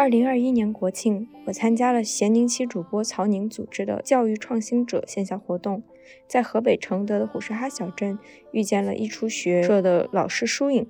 [0.00, 5.82] 二零二一年国庆，我参加了咸宁七主播曹宁组织的“教育创新者”线下活动，
[6.26, 8.18] 在河北承德的虎石哈小镇
[8.50, 10.86] 遇见了一初学社的老师舒颖。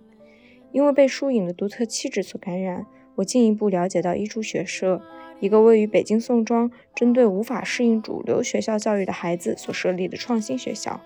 [0.71, 5.03] 因为被舒颖的独特气质所感染，我进一步了解到一初学社，
[5.41, 11.01] 一个位于北京宋庄、针对无法适应主流学校教育的孩子所设立的创新学校。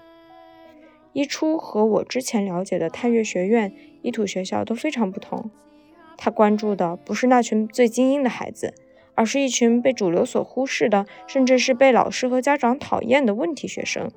[1.15, 5.51] 一出和我之前了解的探月学院、一土学校都非常不同。
[6.17, 8.75] 他关注的不是那群最精英的孩子，
[9.15, 14.11] 而是一群被主流所忽视的，甚至是被老师和家长讨厌的问题学生。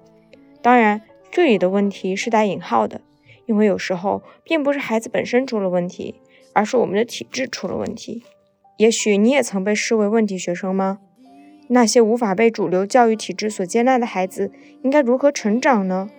[0.61, 1.01] 当然，
[1.31, 3.01] 这里的问题是带引号的，
[3.45, 6.15] 因为有时候并不是孩子本身出了问题，
[6.53, 8.23] 而是我们的体制出了问题。
[8.77, 10.99] 也许你也曾被视为问题学生吗？
[11.69, 14.51] 那些无法被主流教育体制所接纳的孩子，
[14.83, 16.09] 应该如何成长呢？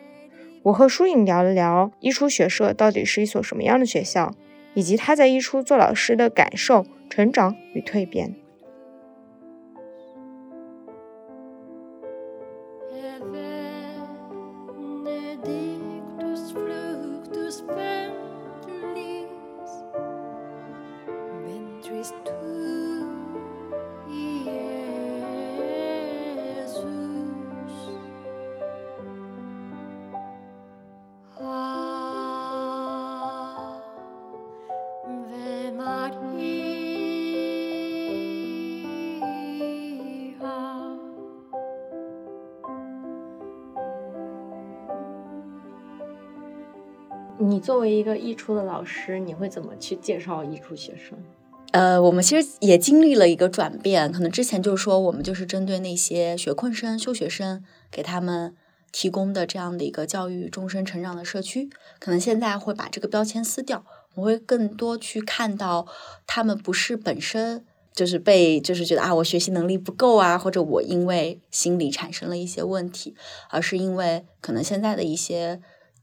[0.64, 4.34] 我和舒颖聊了聊一初学社到底是一所什么样的学校，
[4.74, 8.47] 以及他在一初做老师的感受、成长与蜕变。
[47.40, 51.16] 你作为一个艺初的老师，你会怎么去介绍艺初学生？
[51.70, 58.56] 呃，我们其实也经历了一个转变，可能之前就是说我们就是针对那些学困生、休学生，给他们
[58.90, 63.84] 提供的这样的一个教育终身成长的社区，可能现在会把这个标签撕掉，
[64.16, 65.86] 我会更多去看到
[66.26, 73.14] 他们不是本身就是被就是觉得啊我学习能力不够啊，或者我因为心理产生了一些问题，
[73.50, 75.60] 而是因为可能现在的一些。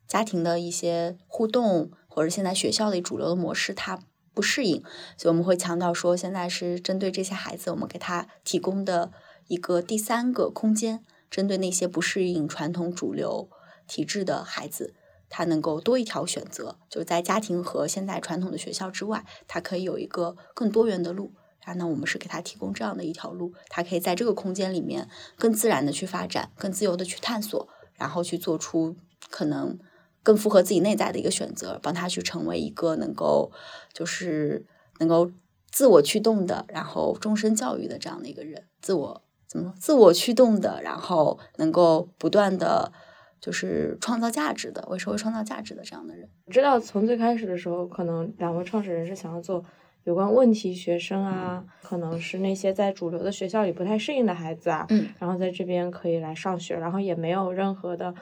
[0.08, 4.00] 家庭的一些互动，或者现在学校里主流的模式，他
[4.34, 4.82] 不适应，
[5.18, 9.12] 所以我们会强调说，现在是针对这些孩子，我们给他提供的
[9.50, 13.50] 一个第三个空间，针对那些不适应传统主流
[13.86, 14.94] 体制的孩子，
[15.28, 21.34] 他能够多一条选择，就是在家庭和现在传统的学校之外，他可以有一个更多元的路。
[21.66, 28.96] 然后呢，我们是给他提供这样的一条路，他可以在这个空间里面更自然的去发展，更自由的去探索，然后去做出
[29.30, 29.78] 可能。
[30.26, 33.52] 更符合自己内在的一个选择，帮他去成为一个能够，
[33.94, 34.66] 就是
[35.00, 35.30] 能够
[35.72, 42.92] 自我驱动的，然后终身教育的这样的一个人，自我怎么说自我驱动的，然后能够不断的，
[43.40, 46.28] 就是创造价值的，为社会创造价值的这样的人。
[46.50, 49.64] 知道从最开始的时候，可能两位创始人是想要做
[50.06, 58.16] 有关问题学生啊，可能是那些在主流的学校里不太适应的孩子啊，嗯，然后在这边可以来上学，然后也没有任何的。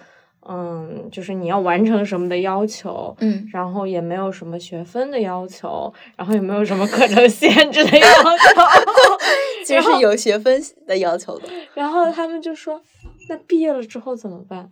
[0.47, 8.61] 嗯，就是你要完成什么的要求，嗯，然后也没有什么学分的要求，然后也没有什么课程限制的要求，
[9.65, 11.47] 其实是有学分的要求的。
[11.73, 12.81] 然后他们就说
[13.29, 14.67] ：“那毕业了之后怎么办？”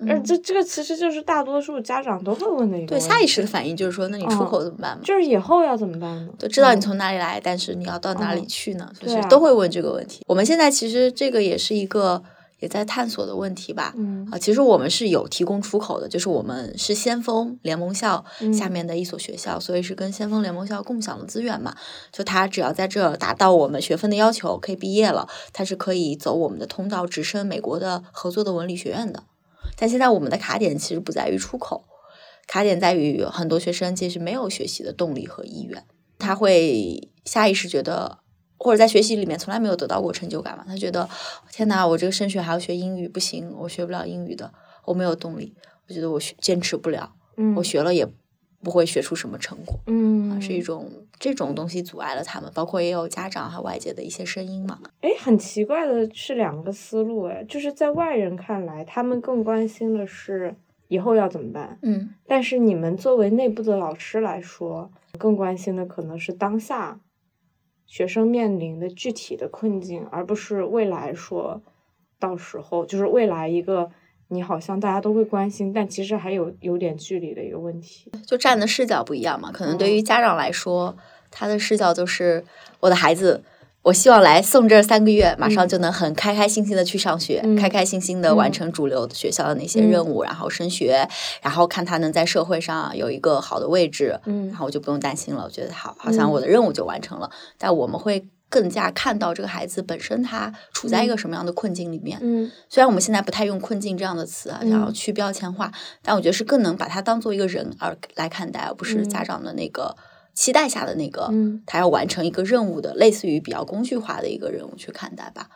[0.00, 2.88] 嗯，这这个其实就是大多数家长都会问的一个。
[2.88, 6.32] 对，下意识的反应就是说：“那你出口怎么办嘛？”就是以后要怎么办呢？
[6.38, 8.90] 都知道你从哪里来，但是你要到哪里去呢？
[9.00, 10.22] 就是都会问这个问题。
[10.26, 12.22] 我们现在其实这个也是一个。
[12.64, 18.24] 也在探索的问题吧，嗯啊，其实我们是有提供出口的，就是我们是先锋联盟校
[18.56, 21.76] 下面的一所学校，所以是跟先锋联盟校共享的资源嘛。
[22.10, 29.24] 就他只要在这达到我们学分的要求，可以毕业了，他是可以走我们的通道，直升美国的合作的文理学院的。
[29.76, 31.84] 但现在我们的卡点其实不在于出口，
[32.46, 35.84] 卡点在于很多学生其实没有学习的动力和意愿，
[36.18, 38.23] 他会下意识觉得。
[38.64, 40.64] 或者在学习里面从来没有得到过成就感嘛？
[40.66, 41.06] 他觉得
[41.52, 44.50] 天哪，我这个升学还要学英语，不行，我学不了英语的，
[44.86, 45.54] 我没有动力，
[45.86, 48.08] 我觉得我学坚持不了，嗯，我学了也
[48.62, 50.90] 不会学出什么成果，嗯，啊，是一种
[51.20, 54.78] 这种东西阻碍了他们，包括也有家长和外界的一些声音嘛。
[55.02, 60.56] 哎，很奇怪的是两个思路，哎，就是在外人看来，他们更关心的是
[60.88, 66.98] 以后要怎么办，嗯，但是你们作为内部的老师来说，更关心的可能是当下。
[67.94, 71.62] 学生面临的具体的困境，而不是未来说，
[72.18, 73.88] 到时候就是未来一个
[74.26, 78.10] 你好像大家都会关心，但其实还有有点距离的一个问题。
[78.26, 80.96] 就站的视角不一样嘛，可能对于家长来说，
[81.30, 82.44] 他的视角就是
[82.80, 83.44] 我的孩子
[83.84, 87.54] 我希望来送这三个月，马上就能很开开心心的去上学，嗯。
[87.54, 91.06] 开开心心的完成主流学校的那些任务，然后升学，
[91.42, 94.48] 然后看他能在社会上有一个好的位置，嗯。
[94.48, 95.44] 然后我就不用担心了。
[95.44, 97.30] 我觉得好，好像我的任务就完成了。
[97.58, 102.18] 但我们会更加看到这个孩子本身他处在一个什么样的困境里面。
[102.22, 102.50] 嗯。
[102.70, 105.70] 虽然我们现在不太用困境这样的词啊，嗯想要去标签化，
[106.00, 109.08] 但我觉得是更能把他当做一个人而来看待，而不是嗯。
[109.10, 109.94] 家长的那个
[110.34, 115.48] 期待下的那个，嗯他要完成一个任务的，类似于比较工具化的一个任务去看待吧。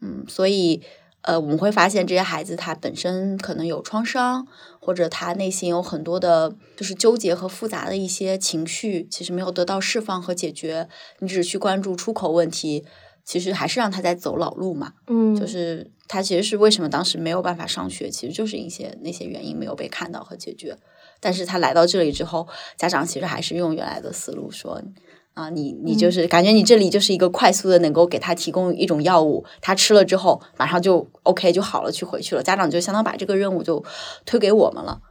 [0.00, 0.82] 嗯，所以
[1.22, 4.46] 呃，我们会发现这些孩子他本身可能有创伤，
[4.78, 10.88] 或者他内心有很多的，就是纠结和复杂的一些情绪，其实没有得到释放和解决。
[11.20, 12.84] 你只去关注出口问题，
[13.24, 14.92] 其实还是让他在走老路嘛。
[15.08, 20.76] 嗯，就是他其实是为什么当时没有办法上学，其实就是一些那些原因没有被看到和解决。
[21.20, 22.46] 但是他来到这里之后，
[22.76, 24.82] 家长其实还是用原来的思路说。
[25.34, 32.42] 啊，你你嗯就是感觉你这里就是一个快速的能够给他提供一种药物，他吃了之后马上就 OK 就好了，去回去了。
[32.42, 33.84] 家长就相当把这个任务就
[34.24, 35.02] 推给我们了，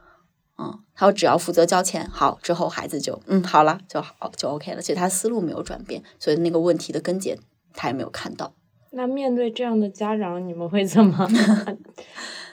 [0.58, 4.82] 嗯，他只要负责交钱，好之后孩子就嗯好了就好就 OK 了。
[4.82, 7.38] 其实他思路没有转变，所以那个问题的根结
[7.72, 8.52] 他也没有看到。
[8.90, 11.28] 那面对这样的家长，你们会怎么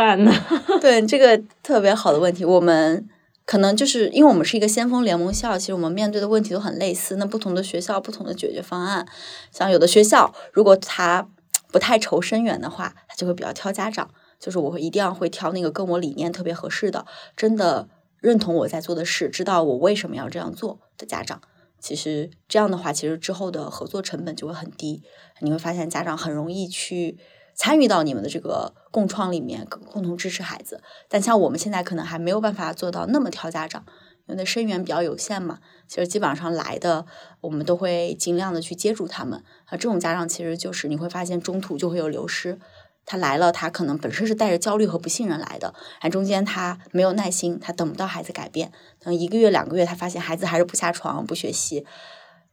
[0.00, 0.32] 办呢？
[0.80, 3.06] 对，这个特别好的问题，我们
[3.44, 7.16] 可能就是因为我们是一个先锋联盟校，其实我们面对的问题都很类似。
[7.16, 9.06] 那不同的学校，不同的解决方案。
[9.52, 11.28] 像有的学校，如果他
[11.70, 14.08] 不太愁生源的话，他就会比较挑家长，
[14.38, 17.04] 就是我会一定要会挑那个跟我理念特别合适的，
[17.36, 17.86] 真的
[18.20, 21.42] 认同我在做的事，知道我为什么要这样做的家长。
[21.78, 25.02] 其实这样的话，其实之后的合作成本就会很低。
[25.40, 27.18] 你会发现家长很容易去
[27.60, 30.82] 参与到你们的这个共创里面，共同支持孩子。
[31.10, 33.84] 但像我们现在可能还没有办法做到那么挑家长，
[34.24, 35.58] 因为生源比较有限嘛。
[35.86, 37.04] 其实基本上来的，
[37.42, 39.44] 我们都会尽量的去接住他们。
[39.66, 42.58] 啊，这种家长其实就是你会发现中途就会有流失。
[43.04, 51.84] 他来了，他可能本身是带着焦虑和不信任来的，还中间他没有耐心，他等不到孩子改变，等一个月两个月，他发现孩子还是不下床、不学习，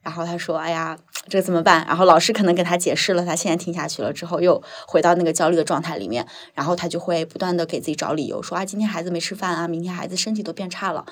[0.02, 0.98] 然后他说：“哎呀，
[1.28, 11.04] 这怎么办？”然后老师可能给他解释了，他现在听下去了之后，又回到那个焦虑的状态里面，然后他就会不断的给自己找理由，说：“啊，今天孩子没吃饭啊，明天孩子身体都变差了，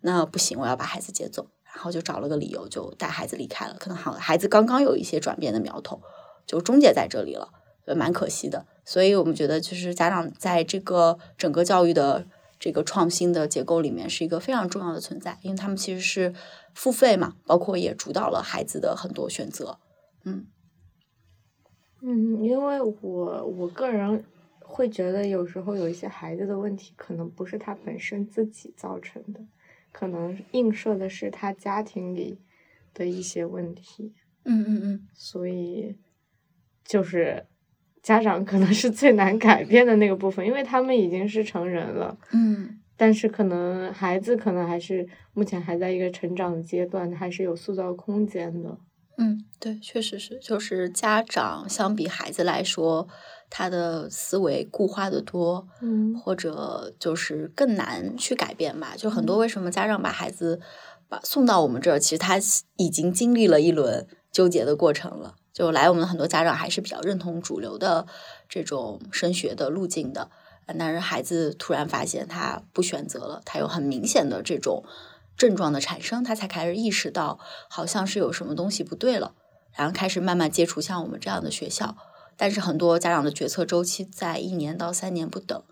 [0.00, 3.76] 那不行，我要把孩子接走。”然后就找了个理由，就带孩子离开了。
[3.78, 6.02] 可能好，孩子刚刚有一些转变的苗头，
[6.44, 7.48] 就终结在这里了，
[7.94, 8.66] 蛮可惜的。
[8.84, 12.26] 所以我们觉得，就是家长在这个整个教育的
[12.58, 16.34] 这个创新的结构里面，是一个非常重要的存在，因为他们其实是
[16.74, 19.78] 付费嘛，包括也主导了孩子的很多选择。
[20.24, 20.46] 嗯
[22.02, 24.24] 嗯，因为我我个人
[24.60, 29.40] 会觉得，有时候有一些孩子的问题，可能不是他本身自己造成的，
[29.92, 32.40] 可能映射的是他家庭里
[32.94, 34.14] 的一些问题，
[34.44, 35.98] 嗯嗯嗯，所以
[36.84, 37.46] 就是
[38.02, 48.76] 家长可能是最难改变的那个部分，因为他们已经是成人了，嗯但是可能孩子可能还是目前还在一个成长的阶段，还是有塑造空间的。
[49.16, 53.08] 嗯，对，确实是，就是家长相比孩子来说，
[53.48, 58.92] 他的思维固化的多，嗯或者就是更难去改变吧。
[58.94, 60.60] 就很多为什么家长把孩子
[61.08, 62.36] 把送到我们这儿，其实他
[62.76, 65.36] 已经经历了一轮纠结的过程了。
[65.54, 68.06] 就来我们很多家长还是比较认同主流的
[68.46, 70.30] 这种升学的路径的，
[70.78, 74.84] 但是孩子突然发现他不选择了，他有很明显的这种
[75.36, 79.34] 症状的产生，他才开始意识到好像是有什么东西不对了，
[79.72, 81.96] 然后开始慢慢接触像我们这样的学校。
[82.36, 85.62] 但是很多家长的决策周期在一年到三年不等，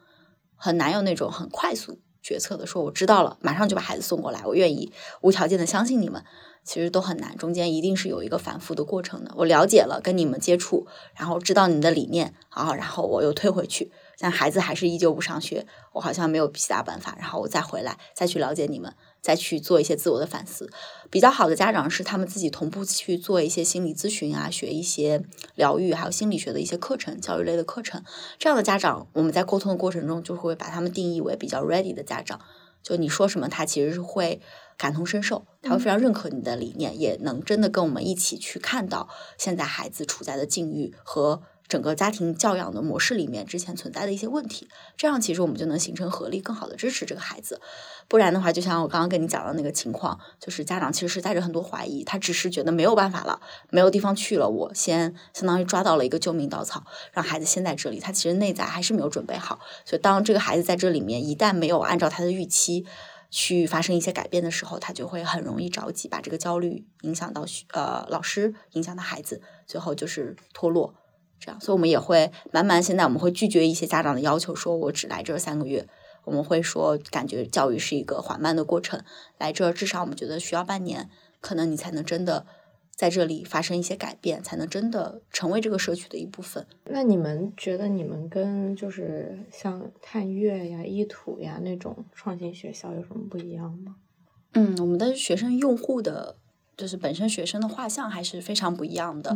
[0.55, 6.25] 很难有那种很快速决策的，说我知道了，马上就把孩子送过来，我愿意无条件的相信你们。
[6.65, 9.33] 其实都很难，中间一定是有一个反复的过程的。
[9.37, 13.91] 我了解了，跟你们接触，然后知道你的理念，啊，然后我又退回去。
[14.19, 20.69] 像孩子还是依旧不上学，我好像没有其他办法，然后我再回来，再去了解你们，再去做一些自我的反思。
[21.09, 25.23] 比较好的家长是他们自己同步去做一些心理咨询啊，学一些
[25.55, 28.03] 疗愈，还有心理学的一些课程，教育类的课程。
[28.41, 32.41] 这样的家长，我们在沟通的过程中就会把他们定义为比较 ready 的家长。
[32.83, 34.41] 就你说什么，他其实是会
[34.77, 44.69] 感同身受，他会非常认可你的理念，也能真的跟我们一起去看到现在孩子处在的境遇和整个家庭教养的模式里面之前存在的一些问题。
[44.97, 47.61] 这样其实我们就能形成合力，更好的支持这个孩子。
[48.09, 59.61] 不然的话，就像我刚刚跟你讲的那个情况，就是家长其实是带着很多怀疑，他只是觉得没有办法了，没有地方去了，我先相当于抓到了一个救命稻草，让孩子先在这里，他其实内在还是没有准备好。
[59.85, 62.87] 所以当这个孩子在这里面一旦没有按照他的预期，
[63.31, 67.45] 去发生一些改变的时候，他就会很容易着急，把这个焦虑影响到
[67.75, 70.95] 呃老师，影响到孩子，最后就是脱落。
[71.39, 75.89] 这样，所以我们也会慢慢，现在我们会拒绝一些家长的要求，说我只来这三个月。
[76.25, 79.03] 我们会说，感觉教育是一个缓慢的过程，
[79.39, 81.09] 来这至少我们觉得需要半年，
[81.41, 82.45] 可能你才能真的
[82.95, 86.67] 在这里发生一些改变，才能真的成为这个社区的一部分。
[86.85, 93.97] 那你们觉得你们跟就是像探月呀、依土呀那种创新学校有什么不一样吗？
[94.53, 96.37] 嗯，我们的学生用户的，
[96.77, 99.35] 就是本身学生的画像还是非常不一样的。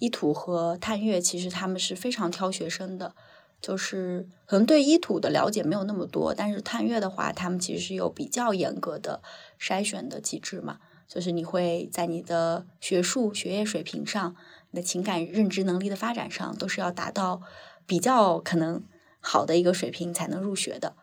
[0.00, 3.14] 依土和探月其实他们是非常挑学生的。
[3.62, 9.20] 就是可能对依土的了解没有那么多，但是探月的话，他们其实是有比较严格的
[9.60, 10.78] 筛选的机制嘛。
[11.06, 14.34] 就是你会在你的学术学业水平上，
[14.70, 17.42] 你的情感认知能力的发展上，都是要达到
[17.84, 18.82] 比较可能
[19.20, 20.96] 好的一个水平才能入学的。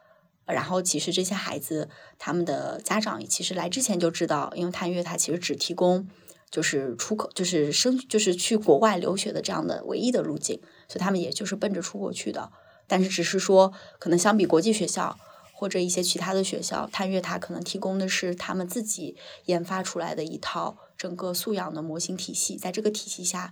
[0.47, 6.07] 然后其实这些孩子他们的家长其实来之前就知道，因为探月它其实只提供
[6.49, 10.61] 就是出口，就是升，就是去国外留学的这样的唯一的路径。
[10.87, 12.51] 所以他们也就是奔着出国去的，
[12.87, 15.17] 但是只是说，可能相比国际学校
[15.53, 23.51] 或者一些其他的学校，探月它可能提供的是他们自己研发出来的一套整个素养的模型体系，在这个体系下，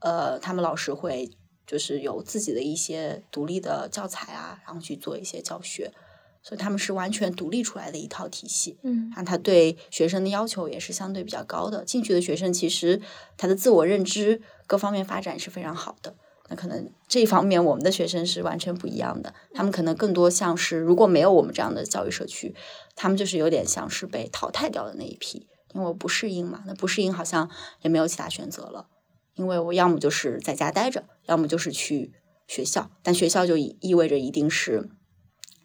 [0.00, 1.30] 呃，他们老师会
[1.66, 5.92] 就是有自己的一些独立的教材啊，然后去做一些教学，
[6.42, 8.78] 所以他们是完全独立出来的一套体系。
[8.82, 13.00] 嗯，然后他对学生的要求也是相对比较高的，进去的学生其实
[13.36, 16.14] 他的自我认知各方面发展是非常好的。
[16.48, 19.32] 那可能这一方面，我们的学生是完全不一样的。
[19.54, 22.54] 他们可能更多像是，如果没有我们这样的教育社区，
[22.94, 26.62] 他们就是有点像是被淘汰掉的那一批，因为我不适应嘛。
[26.66, 27.48] 那不适应，好像
[27.82, 28.88] 也没有其他选择了。
[29.34, 32.12] 因为我要么就是在家待着，要么就是去
[32.46, 32.90] 学校。
[33.02, 34.90] 但学校就意味着一定是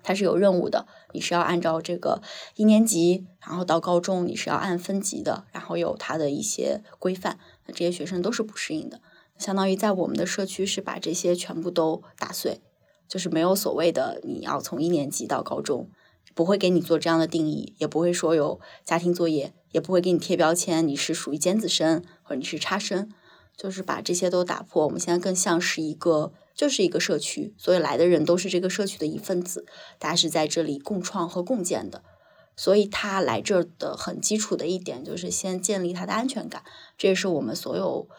[0.08, 2.22] 它是有任务的，你是要按照这个
[2.56, 7.38] 一年级，然后到高中你是要按分级的，然后有它的一些规范。
[7.66, 9.02] 那这些学生都是不适应的。
[9.38, 12.62] 相当于在我们的社区是把这些全部都打碎，
[13.06, 15.90] 就是没有所谓的你要从一年级到高中，
[16.34, 23.12] 不会给你做这样的定义，也不会说有家庭作业，也不会给你贴标签，你是属于尖子生或者你是差生，
[23.58, 24.86] 就是把这些都打破。
[24.86, 29.66] 我们现在更像是一个，就是一个社区，所以来的人都是这个社区的一份子，
[29.98, 32.04] 大家是在这里共创和共建的。
[32.56, 36.64] 所以他来这儿的很基础的一点就是先建立他的安全感，
[36.98, 38.10] 这也是我们所有。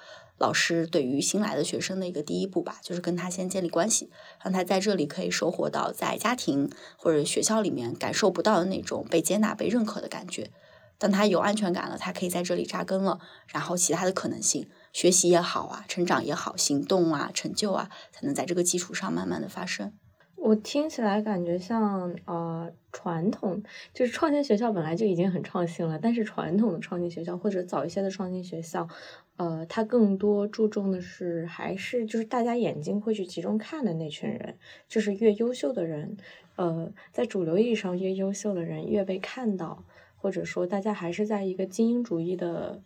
[0.41, 4.09] 老师对于新来的学生的一个第一步吧，就是跟他先建立关系，
[4.41, 10.53] 让他在这里可以收获到在家庭或者学校里面感受不到的那种被接纳、被认可的感觉。
[10.97, 13.19] 当他有安全感了，他可以在这里扎根了，
[13.49, 19.93] 然后其他的可能性，学习也好啊，成长也好，行动啊，成就啊，才能在这个基础上慢慢的发生。
[20.37, 28.89] 我听起来感觉像呃传统，就是创新学校本来就已经很创新了，但是传统的创新学校或者早一些的创新学校。
[29.37, 34.57] 呃，他更多注重的是，还是就是大家眼睛会去集中看的那群人，
[34.89, 36.17] 就是越优秀的人，
[36.57, 39.85] 呃，在主流意义上越优秀的人越被看到，
[40.17, 42.81] 或者说大家还是在一个精英主义的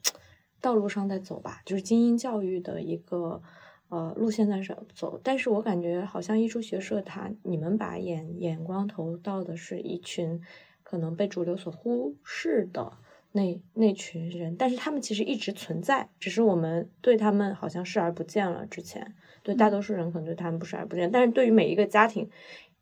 [0.62, 3.42] 道路上在走吧，就是精英教育的一个
[3.90, 4.62] 呃路线在
[4.94, 5.20] 走。
[5.22, 10.40] 但是我感觉好像艺术学社，它你们把眼眼光投到的是一群
[10.82, 12.92] 可能被主流所忽视的。
[13.34, 18.66] 那那群人，但是他们其实一直存在，只是我们对他们好像视而不见了。
[18.66, 22.28] 之前对大多数人可能对他们不视而不见，但是对于每一个家庭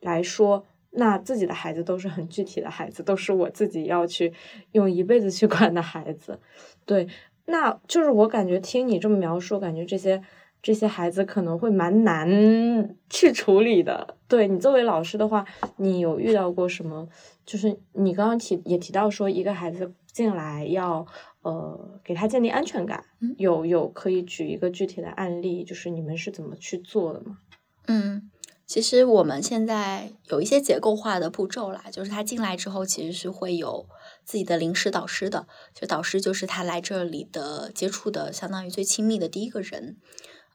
[0.01, 4.33] 来说，那自己的孩子都是很具体的孩子，都是我自己要去
[4.73, 6.41] 用一辈子去管的孩子。
[6.85, 7.07] 对，
[7.51, 10.23] 那就是我感觉听你这么描述，感觉这些
[10.63, 12.29] 这些孩子可能会蛮难
[13.11, 14.17] 去处理的。
[14.29, 15.45] 对你作为老师的话，
[15.77, 17.09] 你有遇到过什么？
[17.45, 19.93] 就是你刚刚提也提到说一个孩子。
[20.13, 21.07] 进来要
[21.43, 23.05] 呃给他建立安全感，
[23.39, 27.39] 有有可以举一个具体的案例，就是你们是怎么去做的吗？
[27.87, 28.29] 嗯，
[28.71, 33.89] 其实我们现在有一些结构化的步骤啦，就是他进来之后其实是会有
[34.25, 39.97] 自己的临时导师的，就导师就是他来这里的接触的相当于最亲密的第一个人，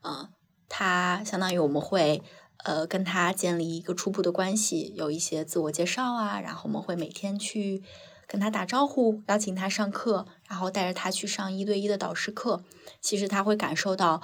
[0.02, 0.30] 嗯，
[0.66, 2.22] 他相当于我们会
[2.64, 7.82] 呃跟他建立一个初步的关系，有一些自我介绍啊，然后我们会每天去。
[8.28, 12.64] 跟他打招呼，邀请他上课，然后带着他去上一对一的导师课。
[13.00, 14.20] 其实他会感受到，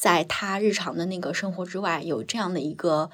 [0.00, 3.10] 在他日常的那个生活之外，有这样的一个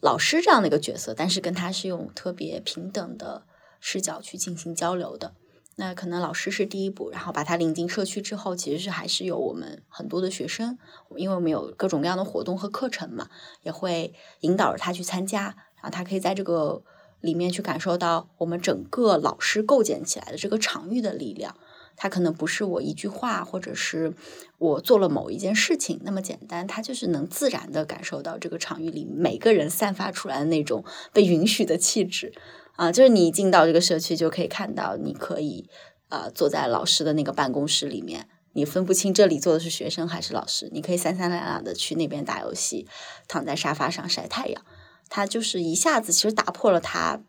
[0.00, 3.46] 老师这样的一个角色，但是跟他是用特别平等的
[3.78, 5.34] 视角去进行交流的。
[5.76, 10.76] 那可能老师是第一步，然后把他领进社区之后，其实是还是有我们很多的学生，
[11.14, 13.28] 因为我们有各种各样的活动和课程嘛，
[13.62, 15.42] 也会引导着他去参加，
[15.76, 16.82] 然后他可以在这个。
[17.20, 21.56] 里面去感受到我们整个老师构建起来的这个场域的力量。
[21.96, 24.12] 它可能不是我一句话，或者是
[24.58, 32.32] 我做了某一件事情那么简单，它就是能自然的感受到这个场域里每个人散发出来的那种被允许的气质
[32.76, 35.68] 啊，就是你一进到这个社区就可以看到，你可以
[36.08, 42.88] 啊坐在老师的那个办公室里面，你分不清这里坐的是学生还是老师，你可以三三两两的去那边打游戏，
[43.28, 44.64] 躺在沙发上晒太阳，
[45.08, 47.22] 他就是一下子其实打破了他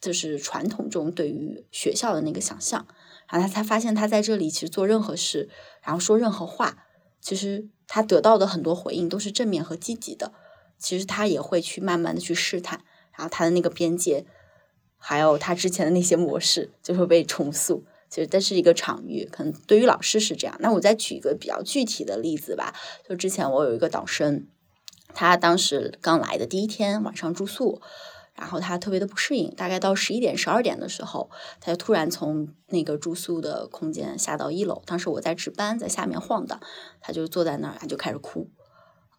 [0.00, 2.86] 就是传统中对于学校的那个想象。
[3.28, 5.48] 然后他才发现，他在这里其实做任何事，
[5.82, 6.86] 然后说任何话，
[7.20, 10.32] 其实他得到的很多回应都是正面和积极的。
[10.78, 12.84] 其实他也会去慢慢的去试探，
[13.16, 14.26] 然后他的那个边界，
[14.98, 17.84] 还有他之前的那些模式就会被重塑。
[18.08, 20.54] 其实这是一个场域，可能对于老师是这样。
[20.60, 22.74] 那我再举一个比较具体的例子吧，
[23.08, 24.46] 就之前我有一个导生，
[25.14, 27.80] 他当时刚来的第一天晚上住宿。
[28.36, 34.82] 然后他特别的不适应，大概到十一点、十二点的时候，他就突然从那个住宿的空间下到一楼。
[34.84, 36.60] 当时我在值班，在下面晃荡，
[37.00, 38.50] 他就坐在那儿，他就开始哭，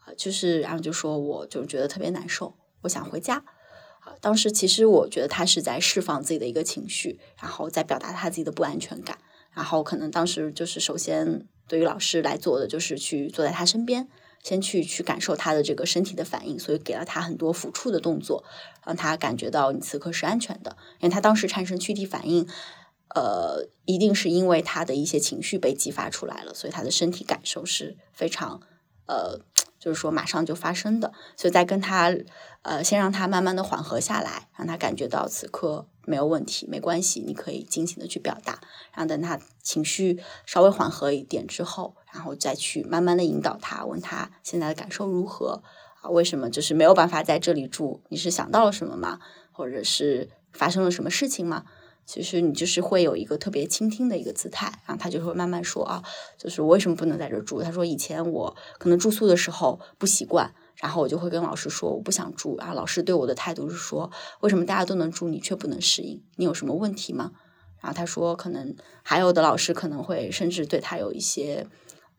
[0.05, 3.43] 啊，就是然后就说，我就觉得特别难受，我想回家。
[4.01, 9.17] 啊，当时其实我觉得他是在释放自己的一个情绪，然后在表达他自己的不安全感。
[9.51, 14.07] 然后可能当时就是首先对于老师来做的就是去坐在他身边。
[14.43, 18.43] 先去去感受他的这个身体的反应，所以给了他很多抚触的动作，
[18.85, 20.77] 让他感觉到你此刻是安全的。
[20.99, 22.47] 因为他当时产生躯体反应，
[23.13, 28.61] 呃，一定是因为他的一些情绪被激发出来了，所以他的身体感受是非常
[29.07, 29.39] 呃，
[29.77, 31.11] 就是说马上就发生的。
[31.35, 32.15] 所以在跟他
[32.61, 38.61] 呃，先让他慢慢的缓和下来，让他感觉到此刻没有问题，没关系，你可以尽情的去表达。
[38.93, 41.95] 然后等他情绪稍微缓和一点之后。
[42.17, 45.61] 然后再去慢慢的引导他，问他现在的感受如何
[46.01, 46.09] 啊？
[46.09, 48.01] 为什么就是没有办法在这里住？
[48.09, 49.19] 你是想到了什么吗？
[49.51, 51.65] 或者是发生了什么事情吗？
[52.07, 56.03] 其实你就是会有一个特别倾听的一个姿态，然后他就会慢慢说啊，
[56.39, 57.61] 就是我为什么不能在这住？
[57.61, 66.23] 他说以前我可能住宿的时候不习惯，然后我就会跟老师说我不想住，然后老师对我的态度是说为什么大家都能住，你却不能适应？
[66.37, 67.33] 你有什么问题吗？
[67.79, 71.67] 然后他说可能还有的老师可能会甚至对他有一些。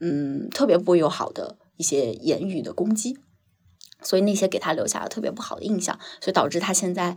[0.01, 3.19] 嗯，特别不友好的一些言语的攻击，
[4.03, 7.17] 所以那些给他留下了特别不好的印象，所以导致他现在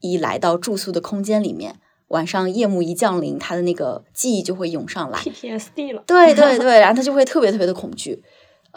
[0.00, 6.02] 一来到住宿的空间里面，晚上夜幕一降临，他的那个记忆就会涌上来，PTSD 了。
[6.06, 8.22] 对对对，然后他就会特别特别的恐惧。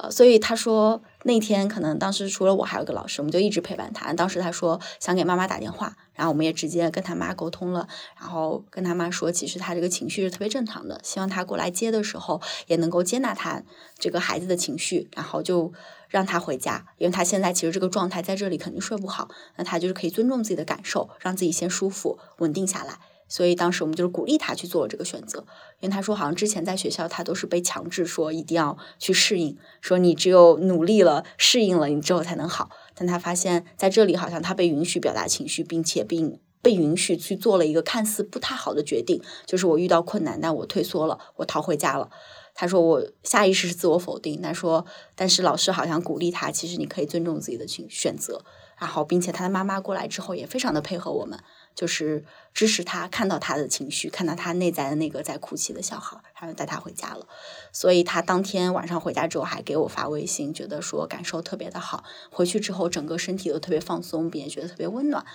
[0.02, 4.12] 呃，所以他说那天可能当时除了我还有个老师，我们就一直陪伴他。
[4.14, 7.88] 当时他说想给妈妈打电话，然后我们也直接跟他妈沟通了，
[8.20, 13.62] 然后跟他妈说，其实他这个情绪是特别正常的，希望他过来接的时候也能够接纳他
[14.00, 15.72] 这个孩子的情绪，然后就
[16.10, 22.98] 让他回家，因为他现在其实这个状态在这里肯定睡不好，那他就是可以尊重自己的感受，让自己先舒服稳定下来。
[23.32, 25.46] 所以当时我们就是鼓励他去做这个选择，
[25.80, 32.70] 因为他说好像之前在学校他都是被强制说一定要去适应，说你只有努力了适应了你之后才能好。
[32.94, 42.10] 但他发现在这里好像他被允许表达情绪，并且并被允许去做了一个看似不太好的决定，就是我遇到困难，但我退缩了，我逃回家了。
[42.54, 48.44] 他说我下意识是自我否定，他说但是老师好像鼓励他，其实你可以尊重自己的选选择。
[48.78, 51.39] 然后并且他的妈妈过来之后也非常的配合我们。
[51.74, 57.28] 就是支持他，看到他的情绪，看到他内在的那个在哭泣的小孩，然后带他回家了。
[57.72, 62.04] 所以他当天晚上回家之后还给我发微信，觉得说感受特别的好。
[62.30, 65.26] 回去之后整个身体都特别放松，并且觉得特别温暖。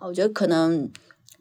[0.00, 0.90] 我觉得可能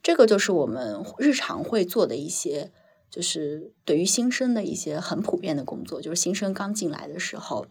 [0.04, 2.72] 这个就是我们日常会做的一些，
[3.10, 6.02] 就是对于新生的一些很普遍的工作。
[6.02, 7.68] 就是新生刚进来的时候，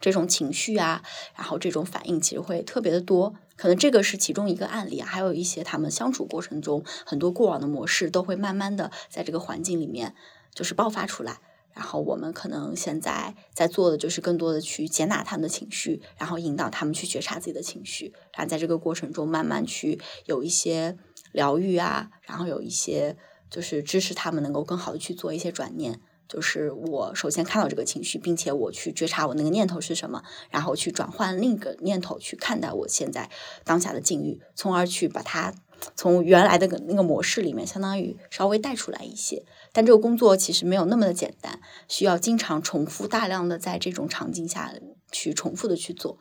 [0.00, 1.02] 这种情绪啊，
[1.36, 3.34] 然后这种反应其实会特别的多。
[3.60, 10.14] 可能这个是其中一个案例啊，还有一些他们相处过程中很多过往的模式都会慢慢的在这个环境里面
[10.54, 11.40] 就是爆发出来，
[11.74, 20.96] 然后我们可能现在在做的就是更多的去接纳他们的情绪，然后引导他们去觉察自己的情绪，然后在这个过程中慢慢去有一些
[21.32, 23.18] 疗愈啊，然后有一些
[23.50, 26.00] 就是支持他们能够更好的去做一些转念。
[26.30, 33.28] 就是我首先看到这个情绪，并且我去觉察我那个念头是什么，然后去转换另一个念头去看待我现在
[33.64, 35.52] 当下的境遇，从而去把它
[35.96, 39.42] 从原来的那个模式里面，相当于稍微带出来一些。
[39.72, 44.72] 但这个工作其实没有那么的简单，需要经常重复，大量的在这种场景下
[45.10, 46.16] 去重复的去做。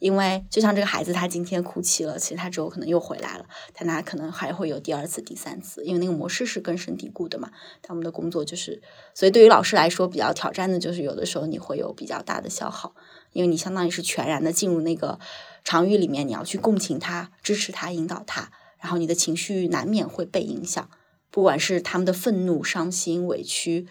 [0.00, 7.52] 因为就像这个孩子，他今天哭泣了，其实他之后可能又回来了，但他可能还会有第二次、第三次，因为那个模式是根深蒂固的嘛。
[7.82, 8.82] 他们的工作就是，
[9.14, 12.94] 所以对于老师来说比较挑战的就是，有的时候你会有比较大的消耗，
[13.32, 15.20] 因为你相当于是全然的进入那个
[15.64, 20.88] 场域里面，你要去共情他、支持他、引导他，然后你的情绪难免会被影响，
[21.30, 23.86] 不管是他们的愤怒、伤心、委屈。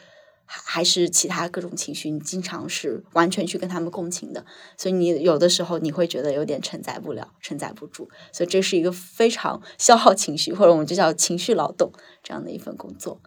[0.51, 4.43] 还是其他各种情绪，你经常是完全去跟他们共情的，
[4.75, 11.91] 所以你有的时候你会觉得有点承载不了，承载不住，所以这是一个非常 消耗情绪，或者我们就叫情绪劳动
[12.23, 13.21] 这样的一份工作。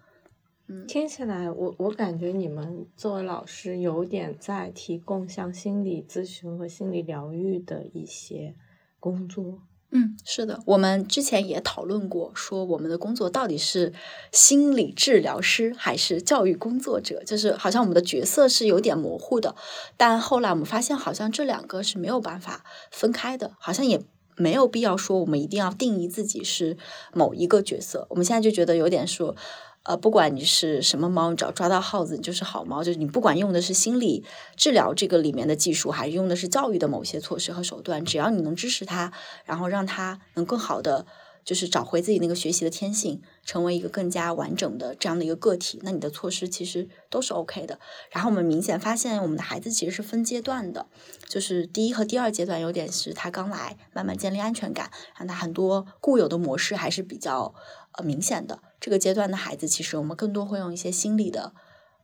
[0.66, 8.56] 嗯，听起来我我感觉你们作为老师有点在提供像心理咨询和心理疗愈的一些
[8.98, 9.62] 工作。
[9.94, 13.92] 嗯，是的，我们之前也讨论过，说我们的工作到底是
[14.30, 19.54] 心理治疗师还是教育工作者，就是好像我们的角色是有点模糊的。
[19.98, 24.02] 但后来我们发现，好像这两个是没有办法分开的，好像也
[24.36, 26.78] 没有必要说我们一定要定义自己是
[27.12, 28.06] 某一个角色。
[28.08, 29.36] 我们现在就觉得有点说。
[29.84, 32.84] 呃，不管你是什么猫，你只要抓到耗子，你就是好猫。
[32.84, 34.24] 就是你不管用的是心理
[34.56, 39.12] 治疗这个里面的技术，还是用的是教育的某些措施和手段，只要你能支持它，
[39.44, 41.04] 然后让它能更好的
[41.44, 47.80] 就是找回自己那个学习的天性，成为一个更加完整的这样的一个个体，那你的措施其实都是 OK 的。
[48.12, 50.86] 然后我们明显发现，我们的孩子其实是分阶段的，
[51.26, 57.52] 就是第一和第二阶段有点是他刚来，慢慢建立安全感，让他很多固有的模式还是比较
[57.98, 58.60] 呃明显的。
[58.82, 61.54] 这个阶段的孩子，其实我们更多会用一些心理的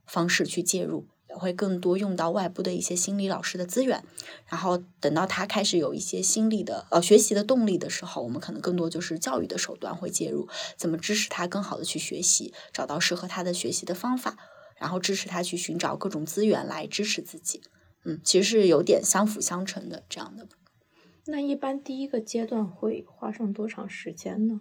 [0.07, 4.05] 方式去介入，也会更多用到外部的一些心理老师的资源。
[4.47, 14.37] 然后等到他开始有一些心理的呃学习的动力的时候，我们可能更多就是教育的手段会介入，怎么支持他更好的去学习，找到适合他的学习的方法，
[14.77, 17.61] 然后支持他去寻找各种资源来支持自己。
[18.05, 20.47] 嗯，其实是有点相辅相成的这样的。
[21.27, 24.61] 那一般第一个阶段会花上多长时间呢？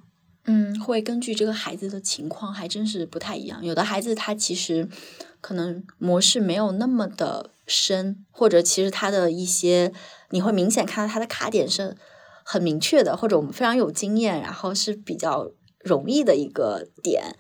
[0.50, 3.64] 嗯，会根据这个孩子的情况，还真是不太一样。
[3.64, 4.88] 有的孩子他其实
[5.42, 9.92] 可能模式没有那么的深，或者其实他的一些
[10.30, 11.98] 你会明显看到他的卡点是
[12.44, 17.36] 很明确的，或者我们非常有经验，然后是比较容易的一个点。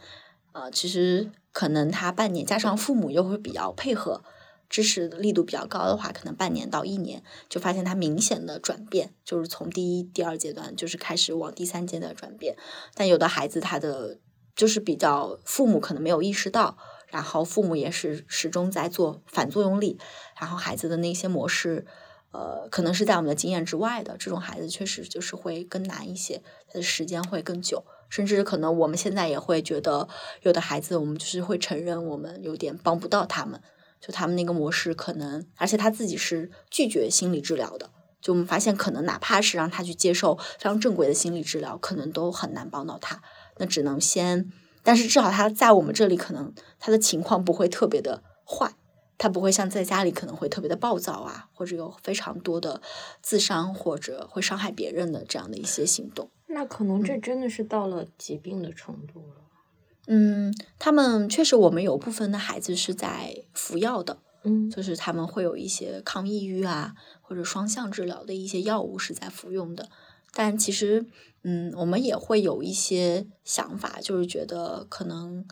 [0.51, 4.21] 呃，其实可能他半年加上父母又会比较配合。
[4.69, 12.55] 支持力度比较高的话，可能半年到一年就发现他明显的转变，就是从第一、第二阶段就是开始往第三阶段转变。
[12.93, 14.19] 但有的孩子他的
[14.55, 16.77] 就是比较父母可能没有意识到，
[17.07, 19.97] 然后父母也是始终在做反作用力，
[20.39, 21.85] 然后孩子的那些模式，
[22.31, 24.17] 呃，可能是在我们的经验之外的。
[24.17, 30.09] 这种孩子确实就是会更难一些，他的时间会更久，甚至可能我们现在也会觉得，
[30.41, 33.61] 有的孩子我们就是会承认我们有点帮不到他们。
[33.99, 37.89] 就他们那个模式可能，而且他自己是拒绝心理治疗的。
[38.19, 43.21] 就我们发现，可能哪怕是让他去接受非常正规的心理治疗，可能都很难帮到他。
[43.57, 44.51] 那只能先，
[44.83, 48.73] 但是至少他在我们这里，可能他的情况不会特别的坏，
[49.17, 52.81] 他不会像在家里可能会特别的暴躁啊，或者有非常多的
[53.21, 56.29] 自伤或者会伤害别人的这样的一些行动。
[56.47, 59.36] 那可能这真的是到了疾病的程度了。
[60.07, 69.89] 嗯，他们确实，我们有部分的孩子是在服药的，嗯，就是他们会有一些抗抑郁啊，或者双向治疗的一些药物是在服用的。
[70.33, 71.05] 但其实，
[71.43, 75.45] 嗯，我们也会有一些想法，就是觉得可能，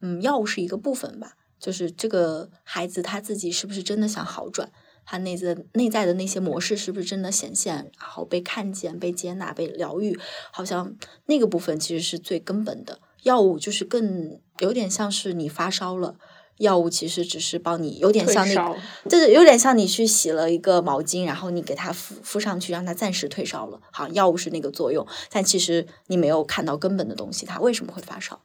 [0.00, 1.36] 嗯，药物是一个部分吧。
[1.60, 4.72] 就是这个孩子他自己是不是真的想好转，
[5.04, 10.18] 他内在内在的那些模式是不是真的显现，然后被看见、被接纳、被疗愈，
[10.50, 10.96] 好像
[11.26, 12.98] 那个部分其实是最根本的。
[13.22, 16.16] 药物就是更有点像是你发烧了，
[16.58, 18.76] 药物其实只是帮你有点像那个，
[19.08, 23.80] 就是有点像你去洗了一个毛巾，然后你给它敷敷上去，让它暂时退烧了。
[23.90, 28.40] 好，药物是那个作用，但其实你没有看到根本的东西，它为什么会发烧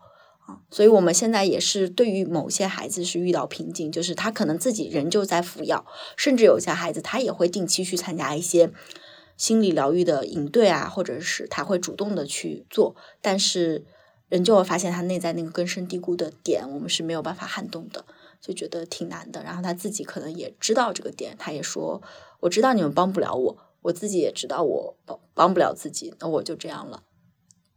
[0.46, 0.60] 啊？
[0.70, 5.86] 所以我们现在也是对于某些孩子是遇到瓶颈，就是他可能自己仍旧在服药，
[6.16, 8.72] 甚至有些孩子他也会定期去参加一些
[9.36, 13.86] 心理疗愈的营队啊，或者是他会主动的去做，但是。
[14.30, 18.04] 人就会发现他内在那个根深蒂固的点，我们是没有办法撼动的，
[18.42, 19.44] 就觉得挺难的。
[19.44, 22.02] 然后他自己可能也知道这个点，他也说
[22.42, 27.04] ：“我知道你们帮不了我，我自己也知道我帮帮不了自己，那我就这样了。”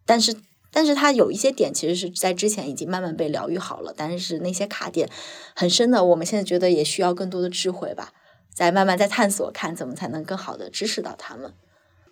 [0.06, 0.34] 但是，
[0.72, 5.10] 但是他有一些点其实是在之前已经慢慢被疗愈好了，但是那些卡点
[5.54, 8.14] 很深的，我们现在觉得也需要更多的智慧吧，
[8.54, 11.52] 在慢慢在探索，看怎么才能更好的支持到他们。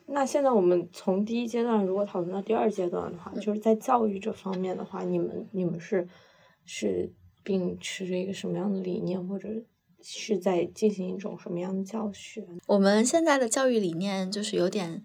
[0.08, 6.06] 那现在我们从第一阶段如果讨论到第二阶段的话，就是在教育这方面的话，你们你们是
[6.64, 9.48] 是秉持着一个什么样的理念，或者
[10.02, 12.46] 是在进行一种什么样的教学？
[12.66, 15.02] 我们现在的教育理念就是有点，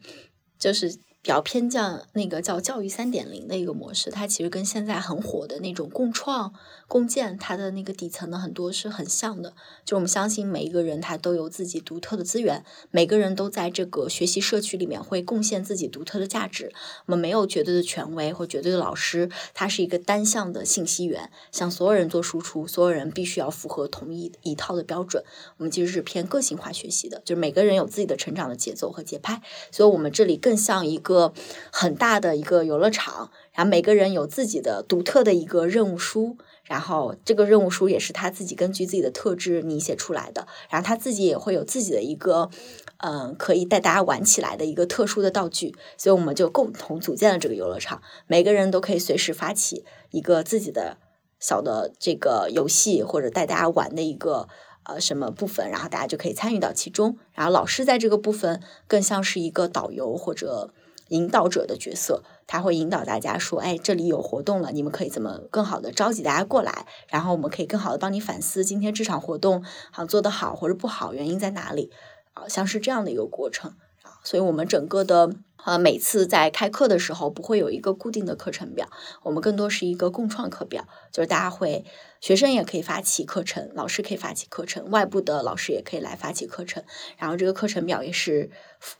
[0.58, 6.52] 就是比较偏向那个叫教育三点零的一个模式，它其实跟现在很火的那种共创
[6.88, 9.54] 共建，它的那个底层的很多是很像的。
[9.86, 16.74] 就我们相信每一个人他都有自己独特的资源，每个人都在这个学习社区里面会贡献自己独特的价值。
[17.06, 25.24] 我们没有绝对的权威或绝对的老师，他是一个单向的信息源，向所有人做输出，所有人必须要符合同一一套的标准。
[25.58, 29.40] 我们其实是偏个性化学习的，就是每个人有自己的成长的节奏和节拍，
[29.72, 31.11] 所以我们这里更像一个。
[31.12, 31.34] 个
[31.72, 42.50] 很大的一个游乐场，然后每个人有自己的独特的一个任务书，然后这个任务书也是他自己根据自己的特质拟写出来的，然后他自己也会有自己的一个
[42.98, 50.98] 嗯可以带大家玩起来的一个特殊的道具，所以我们就共同组建了这个游乐场，每个人都可以随时发起一个自己的
[51.40, 54.48] 小的这个游戏或者带大家玩的一个。
[54.84, 57.16] 呃，什么部分，然后大家就可以参与到其中。
[57.34, 60.74] 然后老师在这个部分更像是一个导游或者。
[61.12, 66.86] 引导者的角色，他会引导大家说：“哎，这里有活动了，你们可以怎么更好的召集大家过来？
[67.10, 71.92] 然后我们可以更好的帮你反思今天这场活动好做得好或者不好，原因在哪里？
[72.34, 73.76] 啊，像是这样的一个过程。
[74.24, 78.88] 所以，我们整个的呃，每次在开课的时候不会有一个固定的课程表，
[79.24, 81.86] 我们更多是一个共创课表，就是大家会。
[82.20, 86.84] 学生也可以发起课程，老师可以发起课程，外部的老师也可以来发起课程。
[87.18, 88.52] 然后这个课程表也是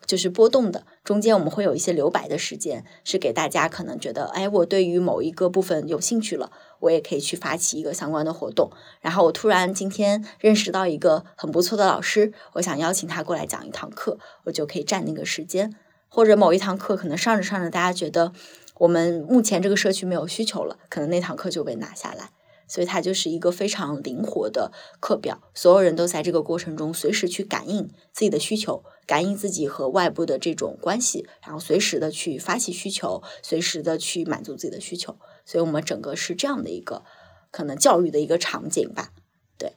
[0.06, 6.50] 就是波动的，中间我们会有一些留白的时间，是给大家可能觉得，哎，我对于某一个部分有兴趣了，
[6.82, 8.70] 我也可以去发起一个相关的活动。
[9.00, 15.74] 然后我突然今天认识到一个很不错的老师，我想邀请他过来讲一堂课，我就可以占那个时间。
[16.08, 18.32] 或者某一堂课可能上着上着，大家觉得
[18.78, 22.30] 我们目前这个社区没有需求了，可能那堂课就被拿下来。
[22.68, 35.18] 所以它就是一个非常灵活的课表，所有人都在这个过程中随时去感应自己的需求，感应自己和外部的这种关系，然后随时的去发起需求，随时的去满足自己的需求。
[35.44, 37.02] 所以我们整个是这样的一个
[37.50, 39.10] 可能教育的一个场景吧，
[39.58, 39.74] 对。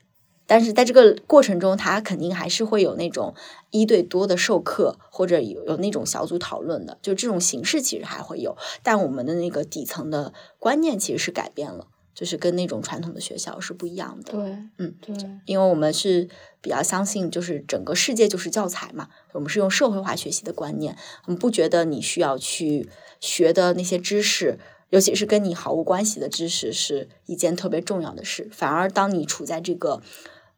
[0.47, 3.33] 但是在这个过程中，它肯定还是会有那种
[3.71, 11.87] 一对多的授课，或者有有那种小组讨论的，就这种形式其实还会有，但我们的那个底层的观念其实是改变了。
[12.13, 14.41] 就是跟那种传统的学校是不一样的，对，
[14.77, 15.13] 嗯，对，
[15.45, 16.29] 因为我们是
[16.61, 24.57] 比较相信，就是整个世界就是教材嘛，我们是用社会化学习的观念，我们不觉得你需要去学的那些知识，
[24.95, 28.47] 尤其是跟你毫无关系的知识，是一件特别重要的事。
[28.53, 30.01] 反而当你处在这个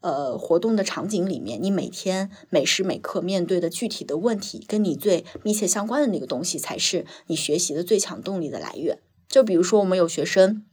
[0.02, 9.00] 呃活动的场景里面，你每天每时每刻面对的具体的问题，跟你最密切相关的那个东西，才是你学习的最强动力的来源。
[9.28, 10.64] 就比如说，我们有学生。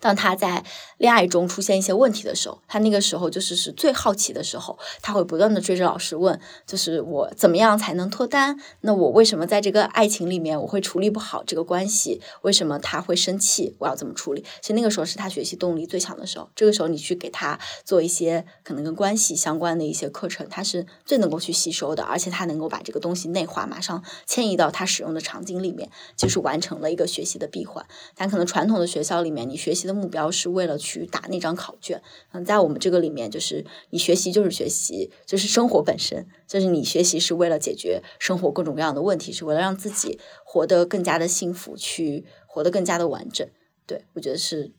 [0.00, 0.64] 当他在
[0.98, 8.58] 恋爱中出现一些问题的时候，他那个时候就是是最好奇的时候，他会不断的追着老师问，就是我怎么样才能脱单？
[8.80, 12.22] 那我为什么在这个爱情里面我会处理不好这个关系？
[12.42, 13.74] 为什么他会生气？
[13.78, 14.42] 我要怎么处理？
[14.62, 16.48] 其实那个时候是他学习动力最强的时候。
[16.54, 27.84] 这个时候你去给他做一些可能跟关系相关的一些课程，他是最能够去吸收的，而且他能够把这个东西内化，马上迁移到他使用的场景里面，就是完成了一个学习的闭环。
[28.14, 29.65] 但可能传统的学校里面，你。
[29.66, 32.00] 学习的目标是为了去打那张考卷，
[32.30, 43.44] 嗯，在我们这个里面，就是你学习就是学习，就是生活本身，就是你学习是为了解决生活各种各样的问题，是为了让自己活得更加的幸福，去活得更加的完整。
[43.88, 44.72] 对我觉得是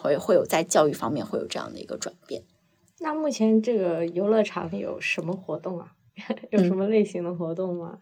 [0.00, 2.42] 会会有在教育方面会有这样的一个转变。
[2.98, 5.92] 那目前这个游乐场有什么活动啊？
[6.50, 8.00] 有什么类型的活动吗？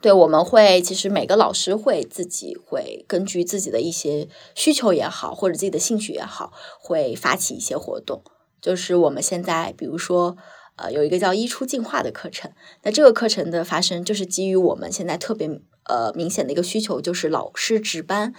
[0.00, 8.22] 对，我们会其实每个老师会自己会根据自己的一些需求也好，或者自己的兴趣也好，会发起一些活动。
[8.60, 10.36] 就是我们现在，比如说，
[10.76, 12.50] 呃，有一个叫“一出进化”的课程。
[12.82, 15.48] 那这个课程的发生，就是基于我们现在特别
[15.84, 18.34] 呃明显的一个需求，就是老师值班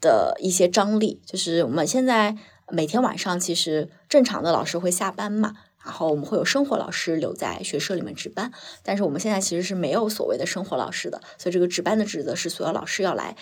[0.00, 1.22] 的一些张力。
[1.24, 2.36] 就是我们现在
[2.72, 5.54] 每天晚上，其实正常的老师会下班嘛。
[5.88, 13.34] 然后我们会有生活老师留在学社里面值班，但是我们现在其实是没有所谓的生活老师的，所以这个值班的职责是所有老师要来，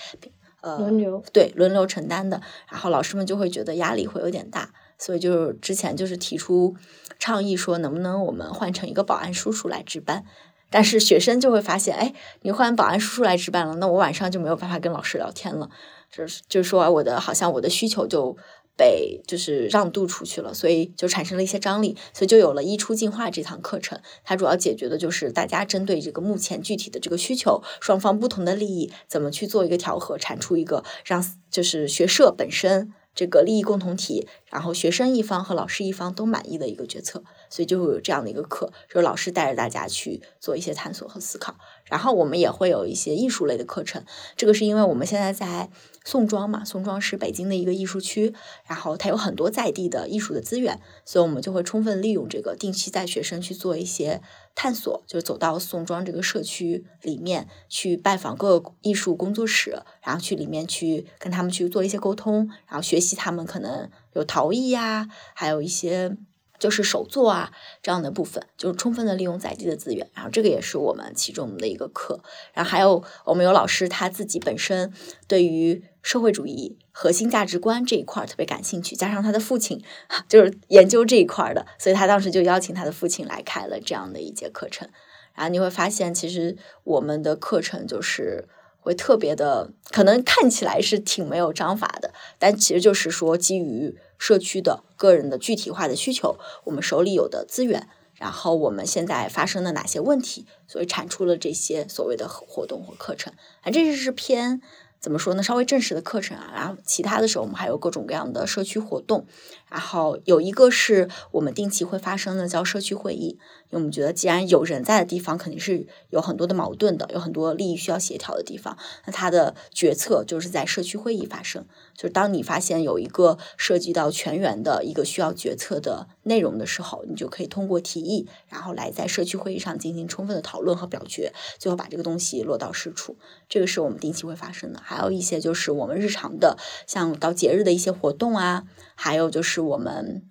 [0.60, 2.40] 呃，轮流对轮流承担的。
[2.70, 6.76] 然后老师们就会觉得压力会有点大，所以就是之前就是提出
[7.18, 10.24] 倡议说，能不能我们换成一个保安叔叔来值班？
[10.70, 15.68] 但是学生就会发现，哎，你换保安叔叔来值班了，那我晚上就没有办法跟老师聊天了，
[16.12, 18.36] 就是就是说我的好像我的需求就。
[18.76, 23.98] 被就是让渡出去了，所以就产生了一些张力，所以就有了一出进化这堂课程。
[24.24, 41.56] 它主要解决的就是大家针对这个目前具体的这个需求，双方不同的利益怎么去做一个调和，产出一个让就是学社本身这个利益共同体，然后学生一方和老师一方都满意的一个决策，所以就会有这样的一个课，就是老师带着大家去做一些探索和思考。
[41.84, 44.04] 然后我们也会有一些艺术类的课程，
[44.36, 45.70] 这个是因为我们现在在
[46.06, 48.32] 宋庄嘛，宋庄是北京的一个艺术区，
[48.64, 54.22] 然后它有很多在地的艺术的资源，所以我们就会充分利用这个，定期带学生去做一些
[54.54, 66.16] 探索，就走到宋庄这个社区里面去拜访各个艺术工作室，然后去里面去跟他们去做一些沟通，然后学习他们可能有陶艺呀，还有一些。
[66.58, 72.18] 就是手作啊这样的部分，就是充分的利用在地的资源，然后这个也是我们其中的一个课。
[72.54, 74.90] 然后还有我们有老师他自己本身
[75.28, 79.82] 对于社会主义核心价值观这一块特别感兴趣，加上他的父亲
[80.30, 84.88] 就是研究这一块的，所以他当时就邀请他的父亲来开了这样的一节课程。
[85.34, 93.98] 然后你会发现，其实我们的课程就是会特别的，可能看起来是挺没有章法的，但其实就是说基于。
[94.18, 104.62] 社区的个人的具体化的需求，我们手里有的资源，然后我们现在发生的哪些问题，所以产出了这些所谓的活动或课程，啊，这是偏。
[105.06, 105.42] 怎么说呢？
[105.44, 109.24] 稍微正式的课程啊，然后其他的时候我们还有各种各样的社区活动，
[109.68, 121.66] 然后有一个是我们定期会发生的叫社区会议，因为我们觉得既然有人在的地方，肯定是有很多的矛盾的，有很多利益需要协调的地方，那他的决策就是在社区会议发生。
[121.94, 133.16] 就是当你发现有一个涉及到全员的一个需要决策的内容的时候，你就可以通过提议，然后来在社区会议上进行充分的讨论和表决，最后把这个东西落到实处。
[133.48, 134.80] 这个是我们定期会发生的。
[134.82, 138.64] 还有一些就是我们日常的，像到节日的一些活动啊，
[138.96, 140.24] 还有就是我们。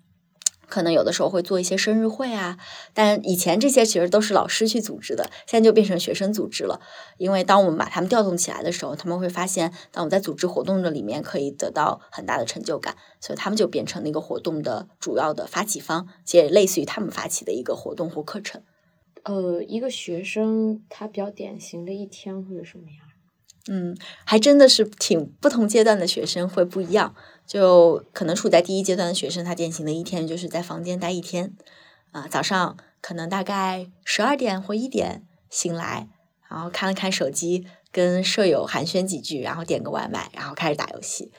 [0.68, 2.58] 可能有的时候会做一些生日会啊，
[2.92, 6.80] 但以前这些其实都是老师去组织的，现在就变成学生组织了。
[7.18, 18.60] 因为当我们把他们调动起来的时候，他们会发现，当我们在组织活动的里面可以得到很大的成就感，所以他们就变成那个活动的主要的发起方，其实类似于他们发起的一个活动或课程。
[19.22, 23.05] 呃，一个学生他比较典型的一天会是什么样？
[23.68, 27.14] 嗯，还真的是挺不同阶段的学生会不一样。
[27.46, 31.52] 就可能处在第一阶段的学生，他典型的一天就是在房间待一天，
[32.10, 36.08] 啊，早上可能大概十二点或一点醒来，
[36.48, 41.30] 然后看了看手机，跟舍友寒暄几句，然后点个外卖，然后开始打游戏，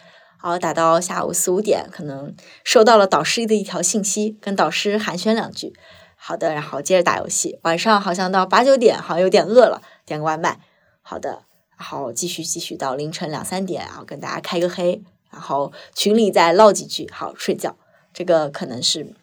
[0.41, 5.73] 然后打到下午四五点，可能收到了导师的一条信息，跟导师寒暄两句，
[6.15, 10.61] 好的，然后接着打游戏，晚上好像到八九点，好像有点饿了，点个外卖，
[11.01, 11.43] 好的，
[11.77, 15.01] 然后继续继续到凌晨两三点，然后跟大家开个黑。
[15.29, 17.75] 然后群里再唠几句，好睡觉。
[18.13, 19.13] 这个可能是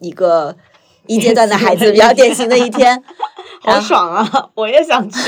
[0.00, 0.56] 一个
[1.08, 3.02] 一阶段的孩子比较典型的一天，
[3.62, 4.50] 好爽啊！
[4.54, 5.18] 我也想去。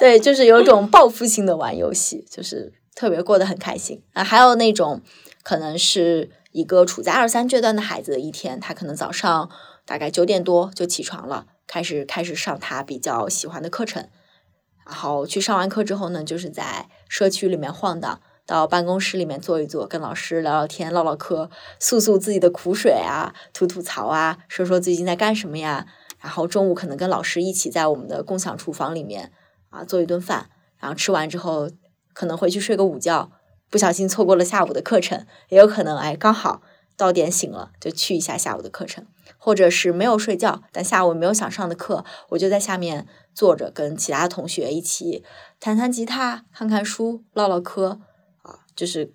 [0.00, 4.24] 对，就是有种报复性的玩游戏，就是特别过得很开心啊。
[4.24, 5.00] 还有那种
[5.42, 9.48] 可能是一个处在二三阶段的孩子的一天，他可能早上
[9.86, 14.08] 大概九点多就起床了，开始开始上他比较喜欢的课程，
[14.86, 18.20] 然后去上完课之后呢，就是在社区里面晃荡。
[18.46, 25.84] 到办公室里面坐一坐，跟老师聊聊天、唠唠嗑，诉诉自己的苦水啊，吐吐槽啊，说说最近在干什么呀。
[26.20, 29.32] 然后中午可能跟老师一起在我们的共享厨房里面
[29.70, 31.68] 啊做一顿饭，然后吃完之后
[32.12, 33.32] 可能回去睡个午觉，
[33.68, 36.62] 不小心错过了下午的课程，也有可能哎刚好
[36.96, 39.04] 到点醒了就去一下下午的课程，
[39.38, 45.22] 或者是没有睡觉，但下午没有想上的课，我就在下面坐着跟其他同学一起
[45.60, 48.00] 弹弹吉他、看看书、唠唠嗑。
[48.42, 49.12] 啊就是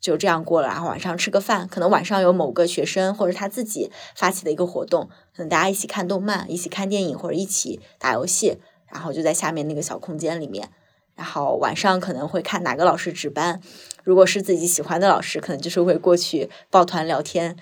[0.00, 8.58] 就这样过了，然后晚上吃个饭，可能晚上有某个学生或者他自己发起的一个活动，可能大家一起看动漫，一起看电影或者一起打游戏，
[8.92, 10.70] 然后就在下面那个小空间里面，
[11.18, 13.60] 然后晚上可能会看哪个老师值班，
[14.04, 17.56] 如果是自己喜欢的老师，可能就是会过去抱团聊天，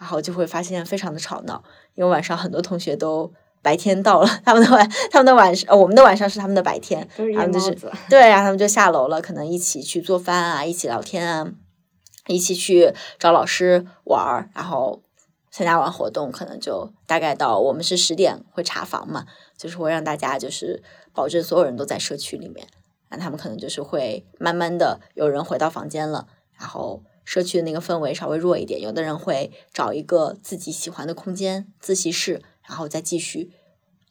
[0.00, 1.62] 然后就会发现非常的吵闹，
[1.94, 3.32] 因为晚上很多同学都。
[3.64, 7.70] 白天到了，他们的晚，他们的晚上，我们的晚上是他们的白天，他们就是
[8.10, 11.48] 对，然后他们就下楼了，可能一起去做饭啊，一起聊天啊，
[12.26, 15.00] 一起去找老师玩儿，然后
[15.52, 20.82] 参加完活动，可能就大概到我们是十点会查房嘛，就是会让大家就是
[21.14, 22.66] 保证所有人都在社区里面，
[23.12, 26.26] 那他们可能就是会慢慢的有人回到房间了，
[26.58, 32.42] 然后社区的那个氛围稍微弱一点，有的人会找一个自己喜欢的空间自习室。
[32.64, 33.50] 然后再继续，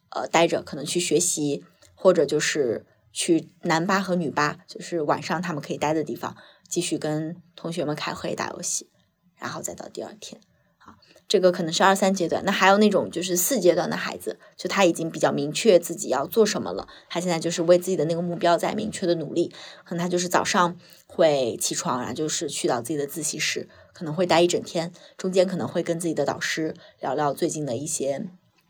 [0.10, 1.64] 呃，待着，可能去学习，
[1.96, 6.36] 或者就是去男吧和女吧，就是晚上他们可以待的地方，
[6.68, 8.89] 继续跟同学们开会、打游戏，
[9.38, 10.41] 然后再到第二天。
[11.32, 19.53] 好，这个可能是二三阶段，那还有那种就是四阶段的孩子，就他已经比较明确自己要做什么了，他现在就是为自己的那个目标在明确的努力，
[19.86, 20.75] 可能他就是早上
[21.07, 28.27] 会起床，然后就是去到自己的自习室，可能会待一整天，中间可能会跟自己的导师聊聊最近的一些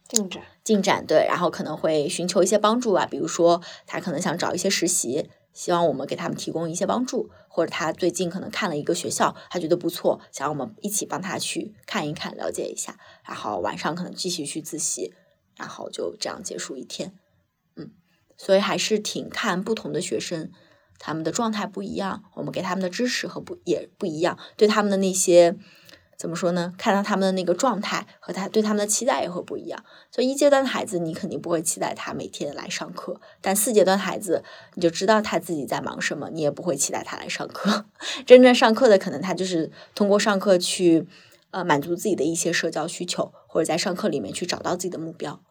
[0.08, 5.30] 进展，进展对，然后可能会寻求一些帮助啊，比如说他可能想找一些实习。
[5.54, 15.14] 希望我们给他们提供一些帮助，或者他最近可能看了一个学校，他觉得不错，想让我们一起帮他去看一看、了解一下，然后晚上可能继续去自习，
[15.58, 17.14] 然后就这样结束一天。
[17.76, 17.92] 嗯，
[18.38, 20.50] 所以还是挺看不同的学生，
[20.98, 25.58] 他们的状态不一样，我们给他们的支持和不也不一样，对他们的那些。
[26.22, 26.72] 怎么说呢？
[26.78, 29.84] 看到他们的那个状态和他对他们的期待也会不一样。
[30.12, 34.44] 所以一阶段的孩子，你肯定不会期待他每天来上课；但四阶段孩子，
[34.76, 37.86] 你就知道他自己在忙什么，你也不会期待他来上课。
[38.24, 41.08] 真正上课的，可能他就是通过上课去
[41.50, 45.42] 呃满足自己的一些社交需求，或者在上课里面去找到自己的目标。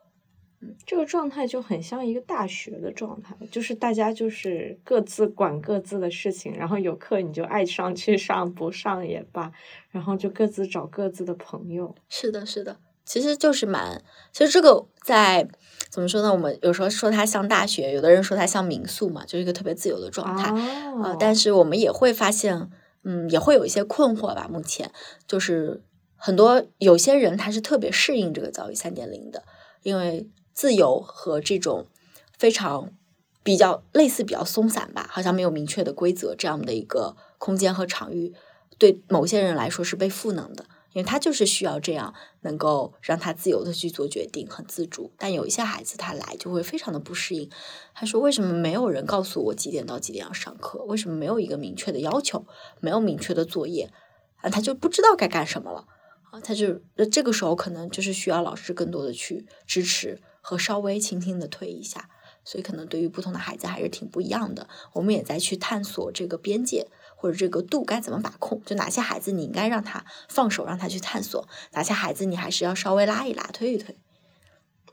[0.85, 9.51] 这个状态就很像一个大学的状态，就是大家就是各自管各自的事情，然后有课你就爱上去上，不上也罢，
[9.91, 11.95] 然后就各自找各自的朋友。
[12.11, 14.03] 是的，是的，其实就是蛮，
[14.33, 15.49] 其实这个在
[15.89, 16.31] 怎么说呢？
[16.31, 20.55] 我们有时候说它像大学，有的人说它像民宿嘛，就是一个特别自由的状态
[21.03, 21.17] 啊。
[21.19, 22.69] 但是我们也会发现，
[23.05, 24.47] 嗯，也会有一些困惑吧。
[24.53, 24.93] 目前
[25.27, 25.83] 就是
[26.17, 29.45] 很多有些人他是特别适应这个教育三点零的，
[29.83, 30.29] 因为。
[30.53, 31.87] 自由和这种
[32.39, 32.93] 非常
[33.43, 38.35] 比较类似、比较松散吧，好像没有明确的规则这样的一个空间和场域，
[38.79, 45.13] 对某些人来说是被赋能的，因为他就是需要这样，能够让他自由的去做决定，很自主。
[45.17, 47.51] 但有一些孩子他来就会非常的不适应，
[47.95, 50.85] 他说：“为什么没有人告诉我几点到几点要上课？
[50.85, 52.45] 为什么没有一个明确的要求？
[52.81, 53.91] 没有明确的作业？
[54.43, 55.87] 啊，他就不知道该干什么了
[56.31, 56.41] 啊！
[56.41, 56.81] 他就
[57.11, 62.09] 这个时候可能就是需要老师更多的去支持。”和稍微轻轻的推一下，
[62.45, 64.69] 所以可能对于不同的孩子还是挺不一样的。
[64.95, 73.97] 我们也在去探索这个边界或者这个度该怎么把控，就哪些孩子你应该让他放手，让他去探索；哪些孩子你还是要稍微拉一拉、推一推。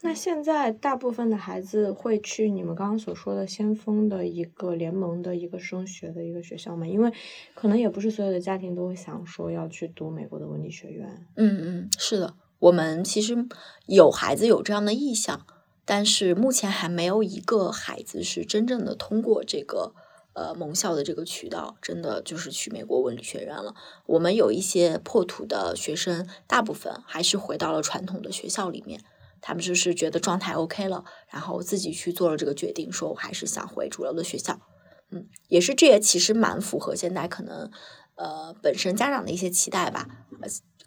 [0.01, 6.85] 那现在大部分的孩子会去你们刚刚所说的先锋的一个联盟的一个升学的一个学校吗？
[6.85, 7.11] 因为
[7.55, 11.25] 可能也不是所有的家庭都会想说要去读美国的文理学院。
[11.35, 12.35] 嗯嗯，是的。
[12.59, 13.47] 我们其实
[13.85, 15.45] 有孩子有这样的意向，
[15.85, 19.93] 但是目前还没有一个孩子是真正的通过这个
[20.33, 23.75] 呃盟校的这个渠道，真的就是去美国文理学院了。
[24.07, 29.03] 我们有一些破土的学生，大部分还是回到了传统的学校里面，
[29.39, 34.59] 他们就是觉得状态 OK 了，然后自己去做了这个决定，说我还是想回主流的学校。
[35.11, 37.71] 嗯，也是这也其实蛮符合现在可能
[38.15, 40.25] 呃本身家长的一些期待吧。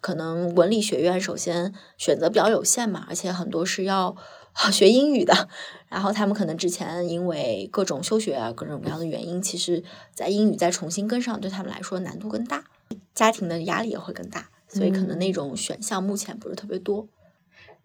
[0.01, 4.15] 可能文理学院首先选择比较有限嘛，而且很多是要
[4.73, 5.47] 学英语的，
[5.87, 9.81] 然后他们可能之前因为各种休学啊各种各样的原因，其实
[10.13, 12.65] 在英语再重新跟上，对他们来说难度更大，
[13.13, 17.07] 家庭的压力也会更大，所以可能那种选项目前不是特别多。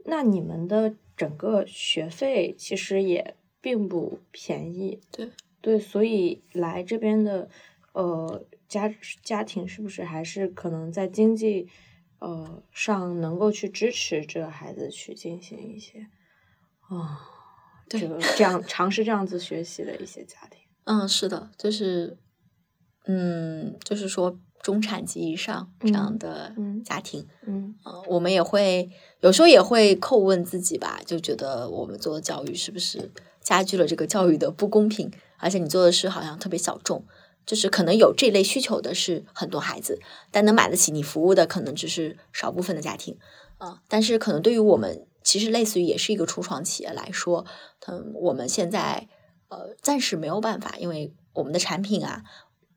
[0.07, 7.49] 那你们的整个学费其实也并不便宜，对对，所以来这边的
[7.93, 8.93] 呃家
[9.23, 11.69] 家庭是不是还是可能在经济。
[12.19, 16.07] 呃，上能够去支持这个孩子去进行一些
[16.89, 17.21] 啊，
[17.89, 22.17] 这个这样尝试这样子学习的一些家庭， 嗯，是的，就是
[23.05, 26.55] 嗯，就是说中产及以上这样的
[26.85, 27.75] 家庭，嗯，
[28.09, 28.91] 我们也会
[29.21, 37.05] 有时候也会叩问自己吧，就觉得我们做的教育是不是加剧了这个教育的不公平，而且你做的事好像特别小众。
[37.47, 40.01] 就是可能有这类需求的是很多孩子，
[40.32, 43.16] 但能买得起你服务的可能只是少部分的家庭，
[43.59, 47.47] 啊，但是可能对于我们其实类似于也是一个初创企业来说，
[47.86, 49.09] 嗯，我们现在
[49.49, 52.24] 呃暂时没有办法，因为我们的产品啊，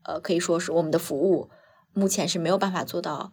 [0.04, 1.50] 呃可以说是我们的服务
[1.92, 3.32] 目前是没有办法做到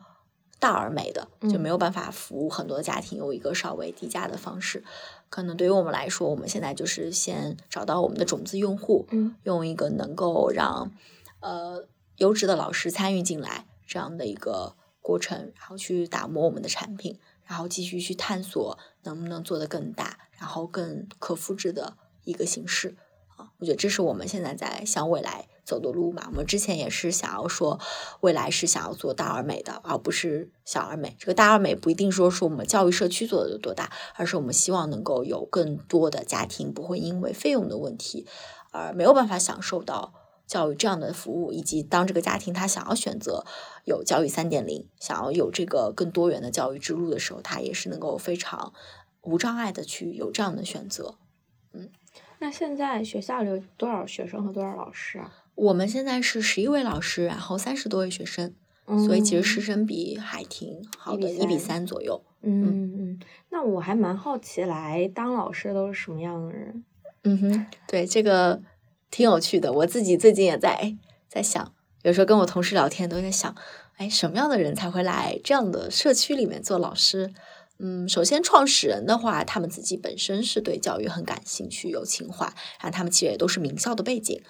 [0.60, 4.84] 大而美的，就没有办法服务很多家庭有一个稍微低价的方式，
[5.30, 10.92] 可能对于我们来说，我们现在就是先找到我们的种子用户，嗯，用一个能够让
[11.40, 22.98] 呃，优质的老师参与进来这样的一个过程，然后去打磨我们的产品，然后继续去探索能不能做得更大，然后更可复制的一个形式
[23.36, 23.52] 啊。
[23.60, 26.26] 我觉得这是我们现在在向未来走的路嘛。
[26.32, 27.80] 我们之前也是想要说，
[28.22, 31.16] 未来是想要做大而美的，而不是小而美。
[31.20, 38.28] 这个大而美不一定说是我们教育社区做的有多大，而是我们希望能够有更多的家庭不会因为费用的问题
[38.72, 40.14] 而没有办法享受到。
[40.48, 43.46] 教育这样的服务，以及当这个家庭他想要选择
[43.84, 48.74] 有教育三点零，想要有这个更多元的教育之路的时候，他也是能够非常
[49.22, 51.16] 无障碍的去有这样的选择。
[51.74, 51.90] 嗯，
[52.40, 55.34] 那现在学校里有多少学生和多少老师啊？
[55.54, 58.54] 我们现在是十一位老师，然后三十多位学生，
[59.06, 62.24] 所以其实师生比还挺好的，一比三左右。
[62.42, 62.64] 嗯
[62.98, 63.20] 嗯，
[63.50, 66.86] 那我还蛮好奇，来当老师都是什么样的人？
[67.24, 68.62] 嗯哼，对这个。
[69.10, 70.96] 挺有趣的，我自己最近也在
[71.30, 73.56] 在想，有时候跟我同事聊天都在想，
[73.96, 77.34] 哎，什么样的人才会来这样的社区里面做老师？
[77.80, 82.46] 嗯，首先创始人的话，他们自己本身是对教育很感兴趣、有情怀，
[82.80, 84.42] 然后他们其实也都是名校的背景。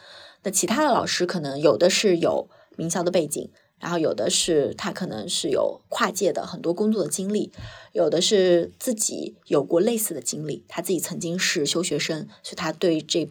[0.44, 7.52] 那其他的老师可能有的是有名校的背景，然后有的是他可能是有跨界的很多工作的经历，
[7.92, 13.30] 有的是自己有过类似的经历，他自己曾经是休学生，所以他对这。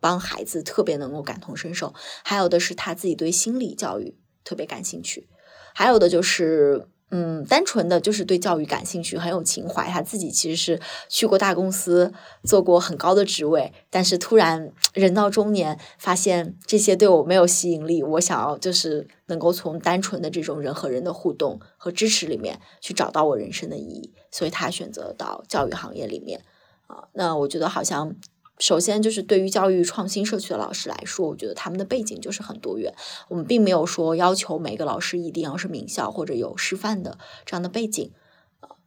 [0.00, 1.94] 帮孩子特别能够感同身受，
[2.24, 5.28] 还有的是他自己对心理教育特别感兴趣，
[5.74, 9.88] 还有的就是嗯，单纯的就是对教育感兴趣，很有情怀。
[9.90, 12.12] 他自己其实是去过大公司，
[12.44, 18.02] 做过很高的职位，但是突然人到中年，发现这些对我没有吸引力。
[18.02, 26.44] 我想要就是能够从单纯的这种人和人的互动和支持里面去找到我人生的意义，所以他选择到教育行业里面
[26.88, 27.08] 啊。
[27.14, 28.14] 那我觉得好像。
[28.58, 32.92] 首先，就是对于教育创新社区的老师来说，我觉得他们的背景就是很多元。
[33.28, 38.10] 我们并没有说要求每个老师一定要是名校或者有师范的这样的背景，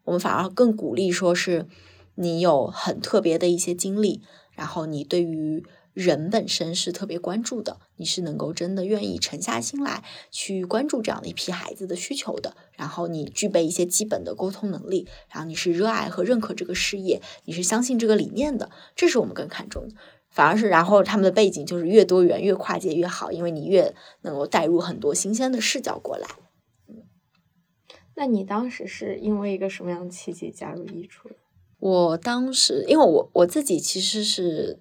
[0.03, 1.67] 我们反而更鼓励说是
[2.15, 5.63] 你有很特别的一些经历，然后你对于。
[5.93, 12.55] 人本身是特别关注的，你是能够真的愿意沉下心来去关注这样的一批孩子的需求的。
[12.77, 19.95] 然后你具备一些基本的沟通能力，然后你是热爱和认可这个事业，你是相信这个理念的，这是我们更看重的。
[20.29, 26.27] 反而是，然后他们的背景就是越多元、越跨界越好，因为你越能够带入很多新鲜的视角过来。
[26.87, 27.03] 嗯，
[28.15, 31.35] 那你当时是因为一个什么样的契机加入艺术的？
[31.79, 34.79] 我当时，因为我我自己其实是。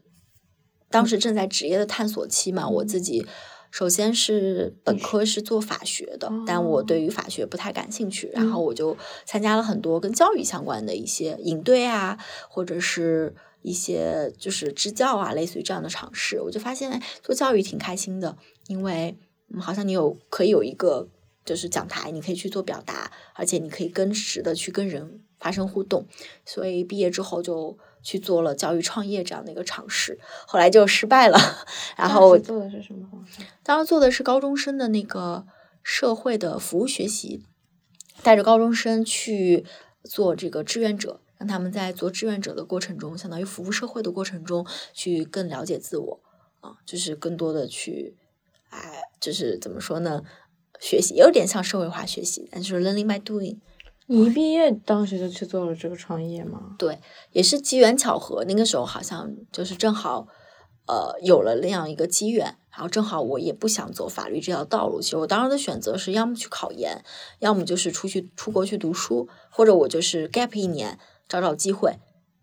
[0.91, 3.25] 当时正在职业的探索期嘛，我自己
[3.71, 12.19] 首先是本科是做法学的，但我对于法学不太感兴趣，然后我就参加了很多跟教育相关的一些营队啊，
[12.49, 13.33] 或者是
[13.63, 18.37] 一些就是支教啊，类似于这样的尝试，我就发现做教育挺开心的，
[18.67, 19.17] 因为
[19.61, 21.09] 好像你有可以有一个
[21.45, 26.07] 就是讲台，你可以去做表达，而且你可以跟实的去跟人发生互动，
[26.45, 27.79] 所以毕业之后就。
[28.03, 31.39] 去做了教育创业这样的一个尝试，后来就失败了。
[31.97, 33.43] 然后做的是什么方式？
[33.63, 35.47] 当时做的是高中生的那个
[35.83, 37.45] 社会的服务学习，
[38.23, 39.65] 带着高中生去
[40.05, 46.21] 做这个志愿者，让他们在做志愿者的过程中，相当于服务社会的过程中，去更了解自我
[46.61, 48.17] 啊，就是更多的去，
[48.71, 50.23] 哎，就是怎么说呢？
[50.79, 53.59] 学习也有点像社会化学习，但是 learning by doing。
[54.11, 56.75] 你一毕业当时就去做了这个创业吗？
[56.77, 56.99] 对，
[57.31, 58.45] 也是机缘巧合。
[58.45, 60.27] 那个时候好像就是正好，
[60.89, 65.01] 呃，有了那样一个机缘，然后正好我也不想走法律这条道路。
[65.01, 67.05] 其实我当时的选择是要么去考研，
[67.39, 70.99] 要么就是出去出国去读书，或者我就是 gap 一年
[71.29, 72.01] 找找机会。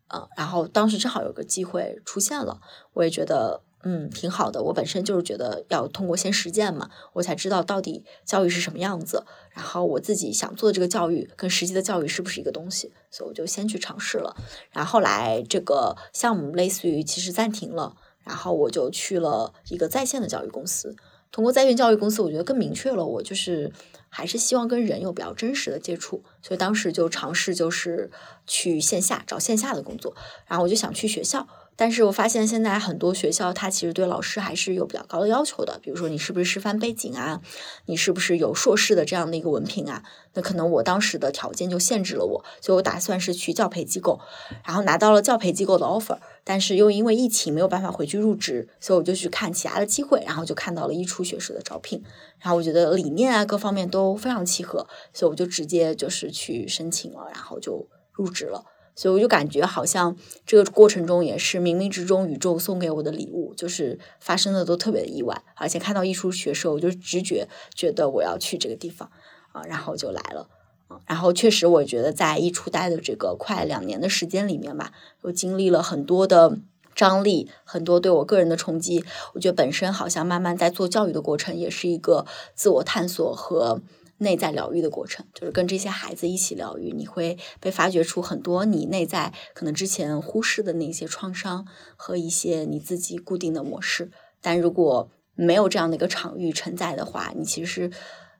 [0.07, 2.61] 嗯，然后当时正好有个机会出现了，
[2.93, 3.66] 我也觉得。
[3.83, 4.63] 嗯，挺好的。
[4.63, 9.23] 我本身就是觉得要通过先实践嘛，我才知道到底教育是什么样子。
[9.51, 14.35] 然后我自己想做的这个教育跟实际的教育是不是一个东西，所以我就先去尝试了。
[14.71, 20.95] 然后来这个项目类似于其实暂停了，然后我就去了一个在线的教育公司。
[21.31, 23.71] 通过在线教育公司，我觉得更明确了我就是
[24.09, 28.09] 还是希望跟人有比较真实的接触，所以当时就尝试就是
[28.47, 30.15] 去线下找线下的工作。
[30.47, 31.47] 然后我就想去学校。
[31.79, 35.79] 但是我发现现在很多学校，它其实对老师还是有比较高的要求的。
[35.81, 37.39] 比如说你是不是师范背景啊？
[37.85, 40.01] 你是不是有硕士的这样的一个文凭啊？
[40.33, 44.19] 那可能我当时的条件就限制了我，所以我打算是去教培机构，
[44.65, 52.03] 然后拿到了教培机构的 offer，但是又因为疫情没有办法回去入职，所以我就去看其他的机会，然后就看到了一初学士的招聘，
[52.39, 58.65] 然后我觉得理念啊各方面都非常契合，所以我就直接就是去申请了，然后就入职了。
[58.97, 69.11] 所以我就感觉好像这个过程中也是冥冥之中宇宙送给我的礼物，就是发生的都特别的意外，而且看到艺术学社，我就直觉觉得我要去这个地方
[69.51, 70.49] 啊，然后就来了
[70.87, 74.91] 啊，然后确实我觉得在艺术待的这个快两年的时间里面吧，
[75.21, 76.57] 我经历了很多的
[76.95, 82.25] 张力，很多对我个人的冲击，我觉得本身好像慢慢在做教育的过程，也是一个
[82.55, 83.79] 自我探索和。
[84.19, 94.11] 内在疗愈的过程，就是跟这些孩子一起疗愈，你会被发掘出很多你内在可能之前忽视的那些创伤和一些你自己固定的模式。
[94.41, 97.91] 但如果没有这样的一个场域承载的话，你其实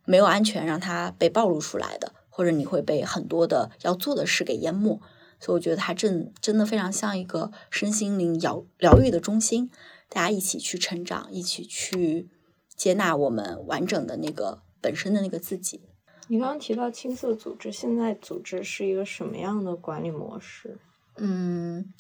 [0.06, 5.00] 没有安全让它被暴露出来的，或者你会被很多的要做的事给淹没。
[5.40, 9.70] 所以我觉得它真真的非常像一个身心灵疗疗愈的中心，
[10.10, 12.30] 大家一起去成长，一起去
[12.76, 15.82] 接纳我们完整的那个本身的那个自己。
[16.28, 20.78] 你刚刚提到青色组织，现在组织是一个什么样的管理模式？
[21.16, 21.94] 嗯，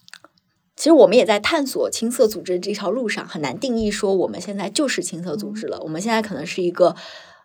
[0.75, 5.79] 其实我们也在探索青色组织这条路上，很难定义说我们现在就是青色组织了。
[5.81, 6.95] 我们现在可能是一个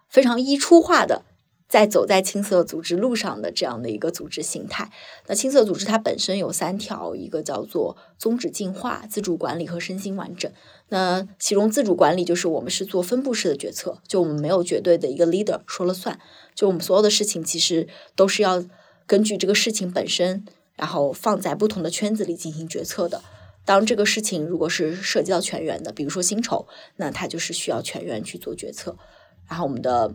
[0.09, 1.24] 非常一出化的。
[1.73, 4.93] 在走在青色组织路上的这样的一个组织形态，
[5.27, 10.53] 那青色组织它本身有三条，一个叫做宗旨进化、自主管理和身心完整。
[10.91, 16.20] 那其中自主管理就是我们是做分布式的决策，就我们没有绝对的一个 leader 说了算，
[16.55, 18.62] 就我们所有的事情其实都是要
[19.07, 20.45] 根据这个事情本身，
[20.77, 23.23] 然后放在不同的圈子里进行决策的。
[23.64, 26.66] 当这个事情如果是涉及到全员的，比如说薪酬，
[26.97, 28.99] 那它就是需要全员去做决策。
[29.49, 30.12] 然后我们的。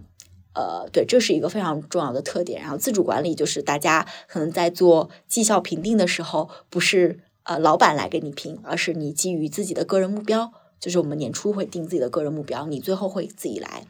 [0.58, 2.60] 呃，对，这是一个非常重要的特点。
[2.60, 13.86] 然后自主管理就是大家可能在做绩效评定的时候，不是呃老板来给你评，而是你基于自己的个人目标，就是我们年初会定自己的个人目标，你最后会自己来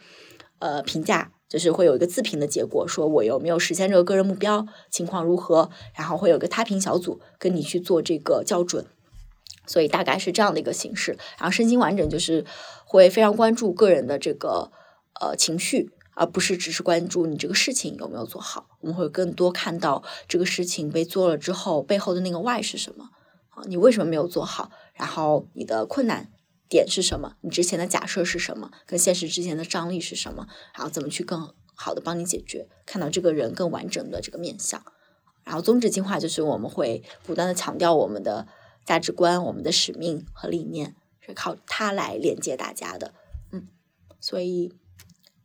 [0.59, 8.85] 呃评价，就是会有一个自评的结果，说我有没有实现这个个人目标，情况如何，然后会有个他评小组跟你去做这个校准，
[9.65, 11.17] 所以大概是这样的一个形式。
[11.37, 12.43] 然后身心完整就是
[12.83, 14.69] 会非常关注个人的这个
[15.21, 15.91] 呃情绪。
[16.19, 23.11] 而不是只是关注你这个事情有没有做好，我们会更多看到这个事情被做了之后背后的那个 why 是什么
[23.49, 23.61] 啊？
[23.67, 24.71] 你为什么没有做好？
[24.95, 26.31] 然后你的困难
[26.67, 27.35] 点是什么？
[27.41, 28.71] 你之前的假设是什么？
[28.87, 30.47] 跟现实之前的张力是什么？
[30.73, 32.67] 然后怎么去更好的帮你解决？
[32.87, 34.83] 看到这个人更完整的这个面相。
[35.43, 38.47] 然后宗旨进化就是我们会不断的强调我们的
[38.83, 43.13] 价值观、我们的使命和理念是靠它来连接大家的。
[43.51, 43.67] 嗯，
[44.19, 44.73] 所以。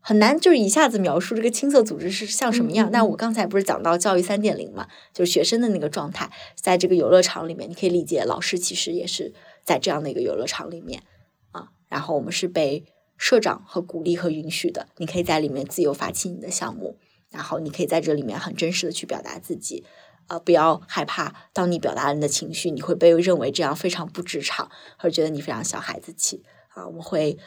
[0.05, 2.91] 很难就是一下子描述这个青色组织是像什么样。
[2.93, 9.33] 但我刚才不是讲到教育三点零嘛，就是学生的那个状态，在这个游乐场里面，你可以理解老师其实也是
[9.65, 11.05] 在这样的一个游乐场里面
[11.53, 11.69] 啊。
[11.89, 12.85] 然后我们是被
[13.17, 16.99] 社长和鼓励和允许的，你可以在里面自由发起你的项目，
[17.31, 19.85] 然后你可以在这里面很真实的去表达自己，
[20.27, 26.43] 啊，不要害怕，当你表达你的情绪，你会被认为这样非常不职场，或者觉得你非常小孩子气
[26.75, 26.85] 啊。
[26.89, 27.39] 我们会。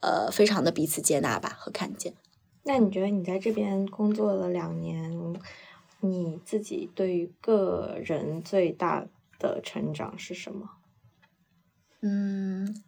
[0.00, 2.14] 呃，非常的彼此接纳吧和看见。
[2.64, 5.12] 那你觉得你在这边工作了两年，
[6.00, 9.06] 你自己对于个人最大
[9.38, 10.70] 的成长是什么？
[12.02, 12.82] 嗯，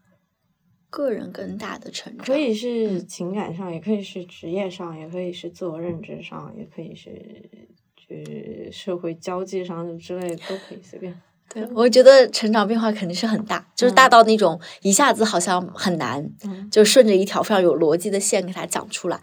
[0.91, 11.21] 个人更大的成长可以是情感上，也可以是职业上，也可以是自我认知上，也可以是就是社会交际上之类的都可以随便。
[11.51, 16.31] 对，我觉得成长变化肯定是很大，就是大到那种一下子好像很难，
[16.71, 19.21] 就顺着一条非常有逻辑的线给它讲出来。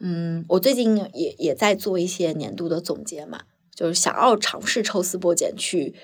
[0.00, 3.42] 嗯，我最近也也在做一些年度的总结嘛，
[3.74, 5.94] 就是想要尝试抽丝剥茧去，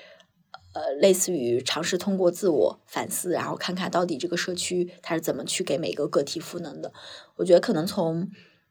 [0.73, 6.93] 呃，类似于尝试通过自我反思，然后看看到底这个社区它是怎么去给每个个体赋能的。
[7.37, 8.29] 我觉得可能从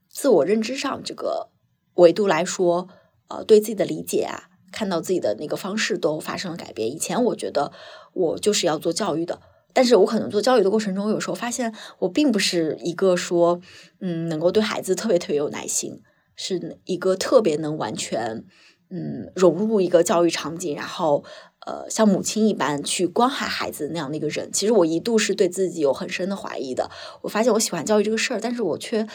[0.09, 1.51] 自我认知上这个
[1.95, 2.89] 维度来说，
[3.29, 4.45] 呃，对自己的理解啊。
[4.77, 6.93] 看到自己的那个方式都发生了改变。
[6.93, 7.73] 以前我觉得
[8.13, 9.41] 我就是要做教育的，
[9.73, 13.59] 但是我可能做教育的过程中，有时候发现我并不是一个说，
[14.01, 16.03] 嗯，能够对孩子特别特别有耐心，
[16.35, 18.45] 是一个特别能完全，
[18.91, 21.25] 嗯，融入一个教育场景，然后
[21.67, 24.53] 呃，像母亲一般去关怀孩子那样的一个人。
[24.53, 26.91] 其实我一度是对自己有很深的怀疑的。
[27.23, 29.07] 我发现我喜欢教育这个事儿，但是我却。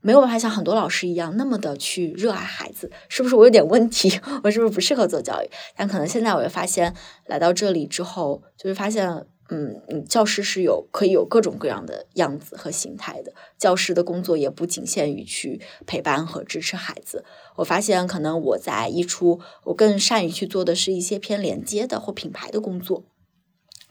[0.00, 4.08] 没有办法像很多老师一样那么的去热爱孩子，是不是我有点问题？
[4.44, 5.50] 我是不是不适合做教育？
[5.76, 6.94] 但可能现在我会发现，
[7.26, 13.32] 来到这里之后，就是发现，嗯，教师是有可以有各种各样的样子和形态的。
[13.58, 17.24] 教师的工作也不仅限于去陪伴和支持孩子。
[17.56, 23.04] 我发现，可能我在一初，我更善于去做的是一些偏连接的或品牌的工作。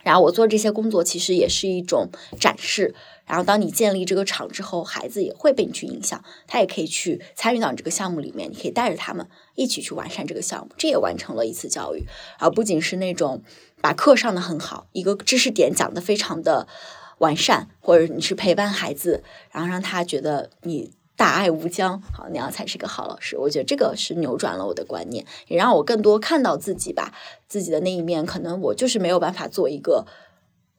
[0.03, 2.95] 然后我做这些工作，其实也是一种展示。
[3.28, 8.49] 然后，当你建立这个场之后，孩子也会被你去影响，他也可以去参与到你这个项目里面。
[8.49, 12.07] 你可以带着他们一起去完善这个项目，这也完成了一次教育。
[12.39, 13.43] 而不仅是那种
[13.82, 16.69] 把课上的很好，一个知识点讲的非常的
[17.17, 19.21] 完善，或者你是陪伴孩子，
[19.51, 23.38] 然后让他觉得你大爱无疆，好那样才是一个好老师。
[23.38, 27.13] 我觉得这个是扭转了我的观念，也让我更多看到自己吧，
[27.49, 28.25] 自己的那一面。
[28.25, 30.05] 可能我就是没有办法做一个。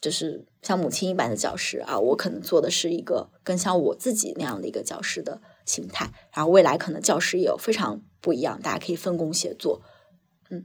[0.00, 6.12] 就是像母亲一般的教师啊，我可能做的是一个更像我自己那样的一个教师的形态。
[6.32, 9.82] 然后未来可能教师也有非常不一样，大家可以分工协作。
[10.50, 10.64] 嗯，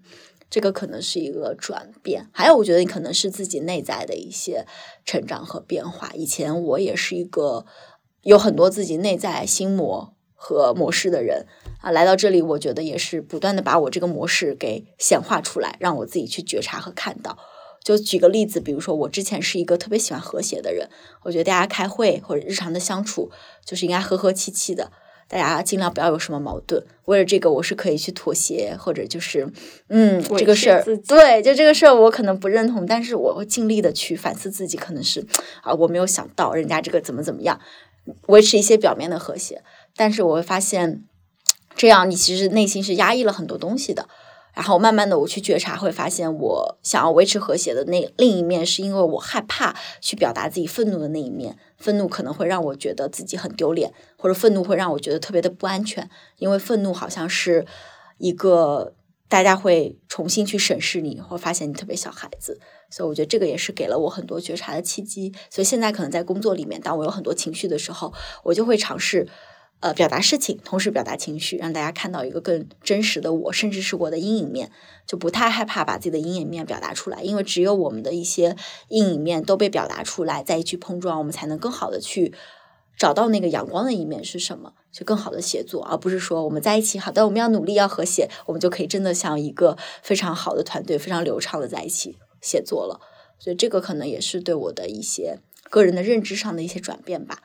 [0.49, 2.29] 这个可能是一个转变。
[2.31, 4.65] 还有，我觉得你可能是自己内在的一些
[5.03, 6.11] 成长和变化。
[6.13, 7.65] 以前我也是一个
[8.21, 11.47] 有很多自己内在心魔和模式的人
[11.81, 17.37] 啊，来到这里，我觉得也是不断的把我这个模式给显化出来，让我自己去觉察和看到。
[17.83, 20.89] 就举个例子，比如说我之前是一个特别喜欢和谐的人，
[21.23, 23.29] 我觉得大家开会或者日常的相处
[23.65, 24.89] 就是应该和和气气的，
[25.27, 26.85] 大家尽量不要有什么矛盾。
[27.05, 29.51] 为了这个，我是可以去妥协，或者就是
[29.89, 35.25] 嗯，这个事儿对，就这个事儿我可能不认同，但是我会尽力的去反思自己，可能是
[35.61, 37.59] 啊，我没有想到人家这个怎么怎么样，
[38.27, 39.61] 维持一些表面的和谐，
[39.97, 41.03] 但是我会发现
[41.75, 44.07] 这样你其实内心是压抑了很多东西的。
[44.53, 51.57] 然后慢慢的，我去觉察，会发现我想要维持和谐的那另一面，是因为我害怕去表达自己愤怒的那一面。
[51.77, 56.09] 愤怒可能会让我觉得自己很丢脸，或者愤怒会让我觉得特别的不安全。
[56.37, 57.65] 因为愤怒好像是
[58.19, 58.93] 一个
[59.27, 62.59] 大家会重新去审视你，会发现你特别小孩子。
[62.91, 65.33] 所以我觉得这个也是给了我很多觉察的契机。
[65.49, 69.27] 所以现在可能在工作里面，当我有很多情绪的时候，我就会尝试。
[69.83, 74.71] 呃，表达事情，同时表达情绪，让大家看到一个更真实的我，甚至是我的阴影面，
[75.05, 78.55] 就不太害怕把自己的阴影面表达出来，因为只有我们的一些
[78.87, 82.33] 阴影面都被表达出来，在一起碰撞，我们才能更好的去
[82.97, 93.01] 找到那个阳光的一面是什么，去更好的协作，而不是说我们在一起，好的，我们要努力，要和谐，我们就可以真的像一个非常好的团队，非常流畅的在一起协作了。
[93.37, 97.39] 所以这个可能也是对我的一些个人的认知上的一些转变吧。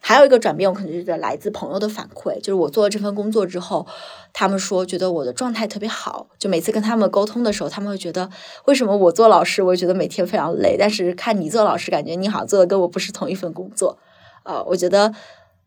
[0.00, 3.86] 还有一个转变，我可能是来自朋友的反馈，就是我做了这份工作之后，
[4.32, 8.28] 他们说觉得我的状态特别好，就每次跟他们沟通的时候，他们会觉得
[8.66, 13.98] 为什么我做老师，我觉得每天非常累，但是看你做老师，感觉你好像做的跟我不是同一份工作。
[14.44, 15.14] 呃，我觉得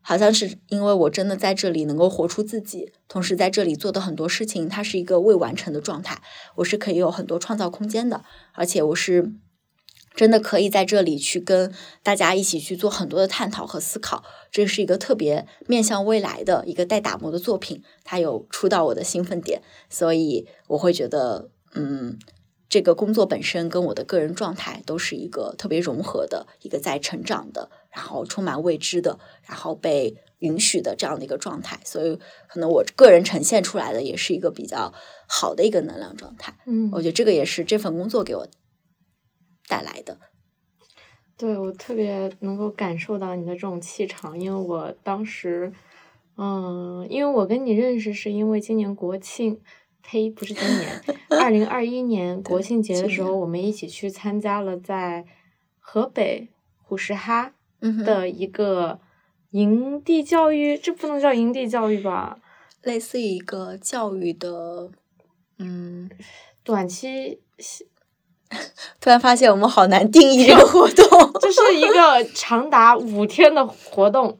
[0.00, 6.18] 好像是因为我真的在这里能够活出自己，同时在这里做的很多事情，它是一个未完成的状态，
[6.56, 9.32] 我是可以有很多创造空间的，而且我是。
[10.16, 19.60] 真的可以在这里去跟大家一起去做很多的探讨和思考，这是一个特别面向未来的一个待打磨的作品，它有触到我的兴奋点，
[19.90, 22.18] 所以我会觉得，嗯，
[22.68, 34.94] 这个工作本身跟我的个人状态都是一个特别融合的一个在成长的，然后充满未知的，然后被允许的这样的一个状态，所以可能我个人呈现出来的也是一个比较
[35.26, 38.48] 好的一个能量状态，嗯，我觉得这个也是这份工作给我。
[39.68, 40.18] 带来的，
[41.36, 45.72] 对我特别能够感受到你的这种气场，因为我当时，
[46.36, 49.60] 嗯，因为我跟你认识是因为今年国庆，
[50.02, 51.02] 呸，不是今年，
[51.40, 55.24] 二零二一年国庆节的时候，我们一起去参加了在
[55.78, 56.48] 河北
[56.82, 57.52] 虎石哈
[58.04, 59.00] 的一个
[59.50, 62.38] 营地教育，这不能叫营地教育吧？
[62.82, 64.90] 类似于一个教育的，
[65.58, 66.08] 嗯，
[66.62, 67.40] 短期。
[69.00, 71.04] 突然发现我们好难定义这个活动，
[71.40, 74.38] 这是一个长达五天的活动，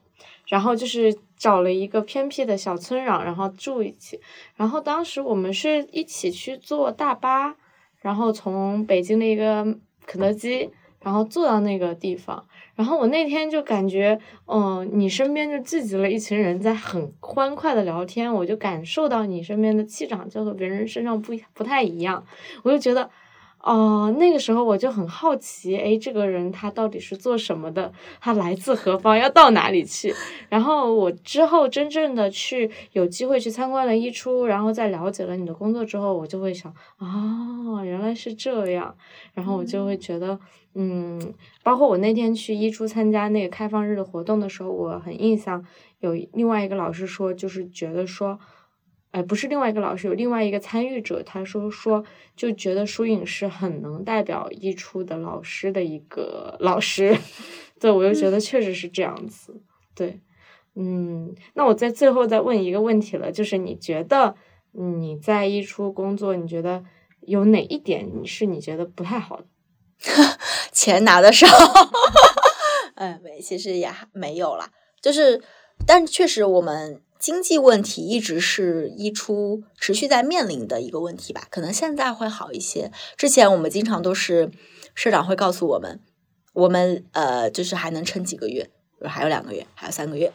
[0.49, 4.21] 然后就是找了一个偏僻的小村壤，然后住一起，
[4.57, 7.57] 然后当时我们是一起去坐大巴，
[8.01, 9.67] 然后从北京的一个
[10.07, 12.45] 肯德基，然后坐到那个地方，
[12.75, 22.25] 然后我那天就感觉，嗯，你身边就聚集了一群人在很欢快的聊天，我就感受到你身边的气场就和别人身上不不太一样，
[22.63, 23.11] 我就觉得。
[23.67, 27.93] 哦，那个时候我就很好奇，哎，这个人他到底是做什么的？
[28.21, 29.19] 他来自何方？
[29.19, 30.15] 要到哪里去？
[30.49, 38.95] 然后我之后真正的去有机会去参观了一出，然后再了解了你的工作之后，我就会想，哦，原来是这样。
[39.35, 40.39] 然后我就会觉得，
[40.75, 45.67] 嗯，包括我那天去一出参加那个开放日的活动的时候，我很印象
[45.99, 48.39] 有另外一个老师说，就是觉得说。
[49.13, 52.05] 哎，不是另外一个老师，有另外一个参与者，他说说
[52.37, 57.17] 就觉得疏影是很能代表一出的老师的一个老师，
[57.81, 59.59] 对我又觉得确实是这样子，
[59.95, 60.21] 对，
[60.75, 64.37] 嗯，那我在最后再问一个问题了，就是你觉得
[64.73, 66.85] 你在一出工作，你觉得
[67.23, 69.47] 有哪一点你是你觉得不太好的？
[70.73, 71.47] 钱拿的少，
[72.97, 75.43] 哎，没，其实也还没有啦，就是，
[75.87, 77.01] 但确实我们。
[77.19, 82.93] 经济问题一直是一出持续在面临的一个问题吧，可能现在会好一些。
[83.17, 84.51] 之前我们经常都是
[84.95, 86.01] 社长会告诉我们，
[86.53, 88.69] 我们呃就是还能撑几个月，
[89.03, 90.31] 还有两个月，还有三个月，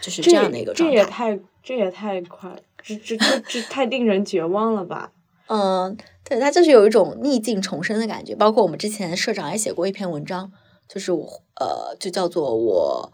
[0.00, 0.94] 就是这样的一个状态。
[0.94, 5.12] 这也太这也太快，这这这这太令人绝望了吧？
[5.48, 8.34] 嗯，对，他就是有一种逆境重生的感觉。
[8.34, 10.50] 包括我们之前社长也写过一篇文章，
[10.88, 13.12] 就是我呃就叫做我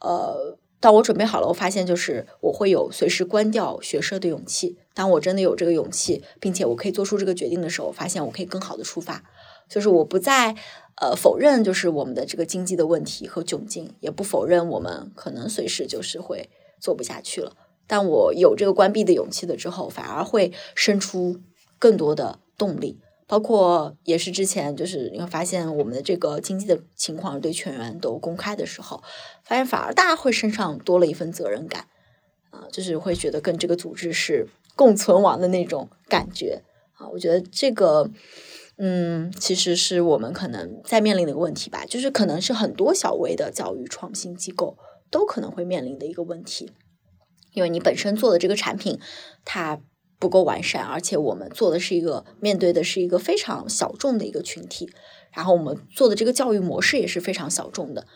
[0.00, 0.58] 呃。
[0.80, 4.78] 当我准备好了，我发现就是我会有随时关掉学社的勇气。
[4.94, 9.24] 当我真的有这个勇气，并且我可以做出这个决定的时候，我发现我可以更好的出发。
[9.68, 10.54] 就是我不再
[11.00, 16.48] 呃否认，就是我们的这个经济的问题和窘境，也不否认我们可能随时就是会
[16.80, 17.52] 做不下去了。
[17.86, 21.40] 但我有这个关闭的勇气了之后，反而会生出
[21.78, 23.00] 更多的动力。
[23.28, 29.02] 包括也是之前，就是你会发现我们的这个经济的情况对全员都公开的时候，
[29.44, 31.86] 发现反而大家会身上多了一份责任感，
[32.48, 36.62] 啊，就是会觉得跟这个组织是共存亡的那种感觉
[36.94, 37.06] 啊。
[37.08, 38.10] 我觉得这个，
[38.78, 44.78] 嗯，其实是我们可能在面临的一个问题吧，就是可能是很多小微的教育创新机构
[45.10, 46.72] 都可能会面临的一个问题，
[47.52, 48.98] 因为你本身做的这个产品，
[49.44, 49.80] 它。
[50.18, 54.90] 不够完善，而且我们做的是一个面对的是一个非常小众的一个群体，
[55.32, 58.06] 然后我们做的这个教育模式也是非常小众的，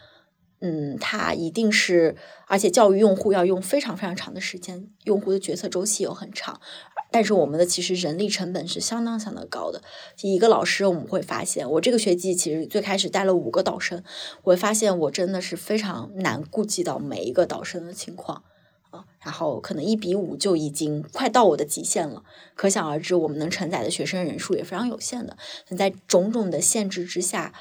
[0.60, 2.16] 嗯，它一定是，
[2.48, 6.60] 而且教育用户要用非常非常长的时间，用户的决策周期又很长，
[7.12, 9.82] 但是我们的其实人力成本是相当相当高的。
[10.22, 14.02] 一个老师我们会发现，我这个学期其实最开始带了五个导生，
[14.42, 18.42] 我会发现我真的是非常难顾及到每一个导生的情况。
[19.20, 22.22] 然后可能一比五就已经快到我的极限了，
[22.54, 25.36] 可想而知，我们能承载的学生人数也非常有限的。
[25.76, 27.52] 在种种的限制之下，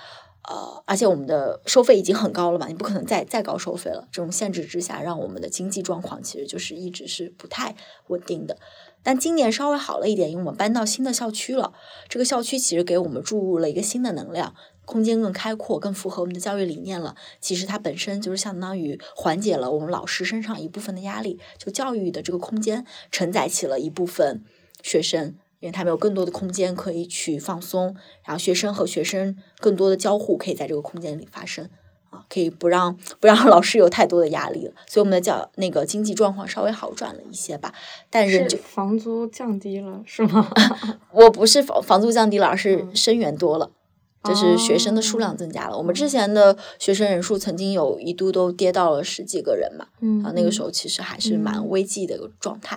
[0.49, 4.07] 呃，而且我们的收费已经很高了嘛，你不可能再再高收费了。
[4.11, 7.75] 这种限制之下，让我们的经济状况其实就是一直是不太
[8.07, 8.57] 稳定的。
[9.03, 11.73] 但今年稍微好了一点，因为我们搬到新的校区了，
[12.07, 14.53] 这个校区其实给我们注入了一个新的能量。
[14.86, 17.15] 空间更开阔，更符合我们的教育理念了。
[17.39, 21.39] 其实它本身就是相当于缓解了我们老师身上一部分的压力。
[21.57, 24.43] 就教育的这个空间承载起了一部分
[24.82, 31.69] 学生，因为他们有更多的空间可以去放松，然后学生和学生更多的交互可以在这个空间里发生
[32.09, 34.73] 啊，可以不让不让老师有太多的压力了。
[34.88, 37.73] 所以我们的教那个经济状况稍微好转了一些吧。
[38.09, 40.51] 但是房租降低了是吗？
[41.13, 43.71] 我不是房房租降低了，而是生源多了。
[44.24, 49.88] 就是学生的数量增加了，我们之前的学生人数曾经有一度都跌到了十几个人嘛，
[50.24, 52.76] 啊，那个时候其实还是蛮危机的一个状态，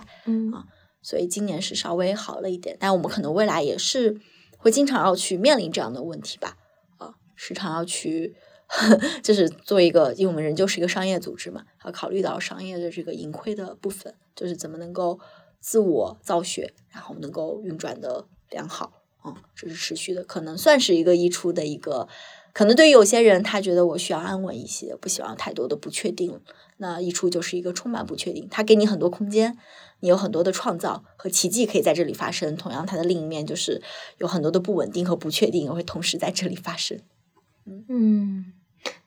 [0.52, 0.64] 啊，
[1.02, 4.18] 所以今年是稍微好了一点，但我们可能未来也是
[4.56, 6.56] 会经常要去面临这样的问题吧，
[6.96, 8.34] 啊，时常要去，
[9.22, 15.20] 就是做一个，因为我们人就是一个商业组织嘛，要考虑到商业的这个盈亏的部分，就是怎么能够
[15.60, 19.03] 自我造血，然后能够运转的良好。
[19.24, 22.06] 嗯，这是持续的，可能算是一个溢出的一个，
[22.52, 26.40] 可能对于有些人，他觉得我需要安稳一些，不希望太多的不确定。
[26.76, 29.56] 那溢出就是一个充满不确定，他给你很多空间，
[30.00, 32.56] 你有很多的创造和奇迹可以在这里发生。
[32.56, 33.80] 同样，它的另一面就是
[34.18, 37.00] 有很多的不稳定和不确定也会同时在这里发生。
[37.88, 38.52] 嗯。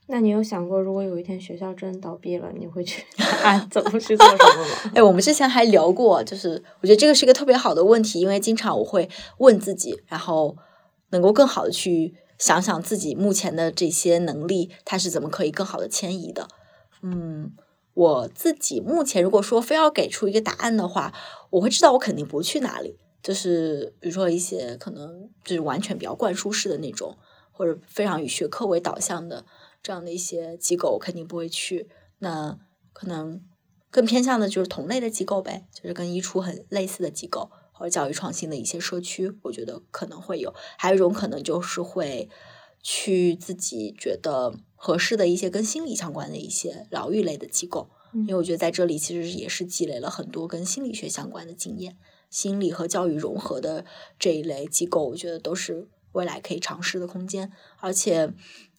[0.09, 3.03] 那你有想过，如果有一天学校真倒闭了，你会去
[3.43, 3.59] 啊？
[3.69, 4.91] 怎么去做什么吗？
[4.95, 10.55] 哎，我们之前还聊过，就是我觉得这个是一个特别好的问题，因为经常我会问自己，然后
[11.09, 16.47] 能够更好的去想想自己目前的这些能力，它是怎么可以更好的迁移的。
[17.01, 17.51] 嗯，
[17.93, 21.13] 我自己目前如果说非要给出一个答案的话，
[21.49, 27.17] 我会知道我肯定不去哪里，就是比如说一些可能就是完全比较灌输式的那种，
[27.51, 29.43] 或者非常以学科为导向的。
[29.87, 31.87] 这样的一些机构我肯定不会去，
[32.19, 32.59] 那
[32.91, 33.41] 可能
[33.89, 40.53] 更偏向的就是同类的机构呗，就是跟一初很类似的机构或者教育创新的一些社区，我觉得可能会有。
[40.77, 42.29] 还有一种可能就是会
[42.83, 51.95] 去自己觉得合适的一些跟心理相关的一些疗愈类的机构，因为我觉得在这里其实也是积累了很多跟心理学相关的经验，
[52.29, 53.85] 心理和教育融合的
[54.19, 58.33] 这一类机构，我觉得都是未来可以尝试的空间，而且。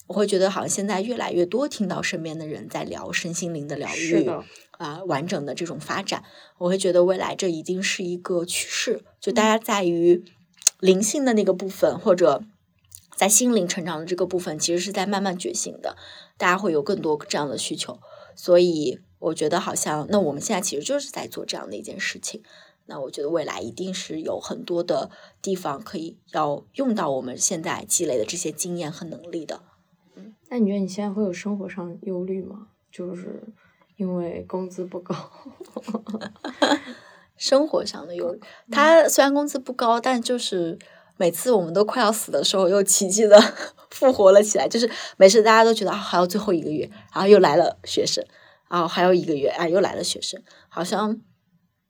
[0.08, 4.28] 我会觉得好像现在越来越多听到身边的人在聊身心灵的疗愈
[4.72, 6.24] 啊，完整的这种发展，
[6.56, 9.04] 我会觉得未来这一定是一个趋势。
[9.20, 10.24] 就大家在于
[10.80, 12.42] 灵性的那个部分，或者
[13.14, 15.96] 在心灵成长的这个部分，其实是在慢慢觉醒的。
[16.36, 18.00] 大家会有更多这样的需求，
[18.34, 22.42] 所以我觉得好像那我们现在其实就是在做这样的一件事情。
[22.86, 25.10] 那我觉得未来一定是有很多的
[25.42, 29.60] 地方可以要用到我们现在积累的这些经验和能力的。
[30.50, 32.68] 那你觉得你现在会有生活上忧虑吗？
[32.90, 33.42] 就是
[33.96, 35.14] 因为工资不高，
[37.36, 38.40] 生活上的忧虑。
[38.72, 40.78] 他虽然工资不高，但就是
[41.18, 43.38] 每次我们都快要死的时候，又奇迹的
[43.90, 44.66] 复活了起来。
[44.66, 48.24] 就是每次大家都觉得还有最后一个月，然后又来了学生，
[48.70, 50.42] 然后还有一个月，啊，又来了学生。
[50.70, 51.20] 好像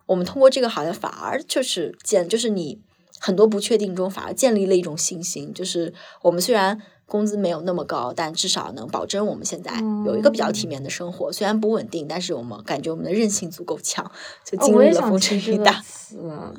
[0.06, 2.82] 我们通过这个，好像反而就是建，就是你
[3.20, 5.54] 很多不确定中，反而建立了一种信心。
[5.54, 6.80] 就是我们虽然。
[7.08, 9.72] 工资没有那么高，但至少能保证我们现在
[10.06, 11.32] 有一个比较体面的生活。
[11.32, 14.08] 虽然不稳定，但是我们感觉我们的韧性足够强，
[14.44, 15.82] 就经历了风吹雨打。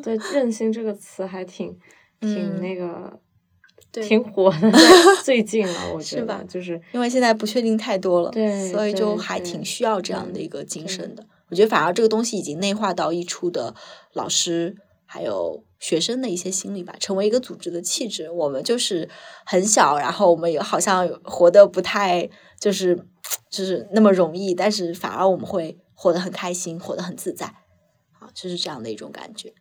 [0.03, 1.77] 对，韧性这个词还挺
[2.19, 3.19] 挺那个。
[3.91, 4.71] 对，挺火的，
[5.25, 11.25] 最近了，我觉得，就是因为现在不确定太多了，对，所以就还挺需要这样的一个精神的。
[11.49, 13.73] 我觉得反而这个东西已经内化到一处的
[14.13, 14.75] 老师
[15.11, 18.29] 还有学生的一些心理吧，成为一个组织的气质。
[18.29, 19.09] 我们就是
[19.43, 22.29] 很小，然后我们也好像活得不太
[22.59, 22.95] 就是
[23.49, 27.47] 就是那么容易，但是反而我们会活得很开心，活得很自在，
[28.19, 29.51] 啊，就是这样的一种感觉。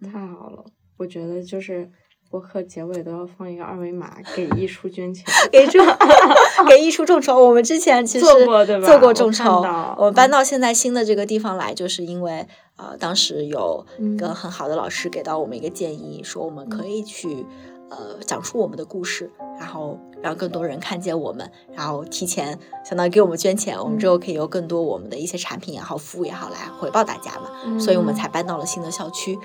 [0.00, 0.64] 太好了，
[0.98, 1.90] 我觉得就是。
[2.28, 5.78] 播客结尾都要放一个二维码，给艺术捐钱， 给出
[6.68, 7.38] 给艺术众筹。
[7.38, 8.86] 我们之前其实做过对吧？
[8.86, 9.62] 做过众筹。
[9.96, 12.44] 我们搬到现在新的这个地方来，就是因为
[12.76, 17.46] 呃，当时有一个很好的老师给到我们一个建议，说我们可以去
[17.90, 27.78] 呃讲述我们的故事，然后让更多人看见我们，然后提前相当于给我们捐钱，我们之后可以有更多我们的一些产品也好、服务也好来回报大家嘛。
[27.78, 29.38] 所以我们才搬到了新的校区。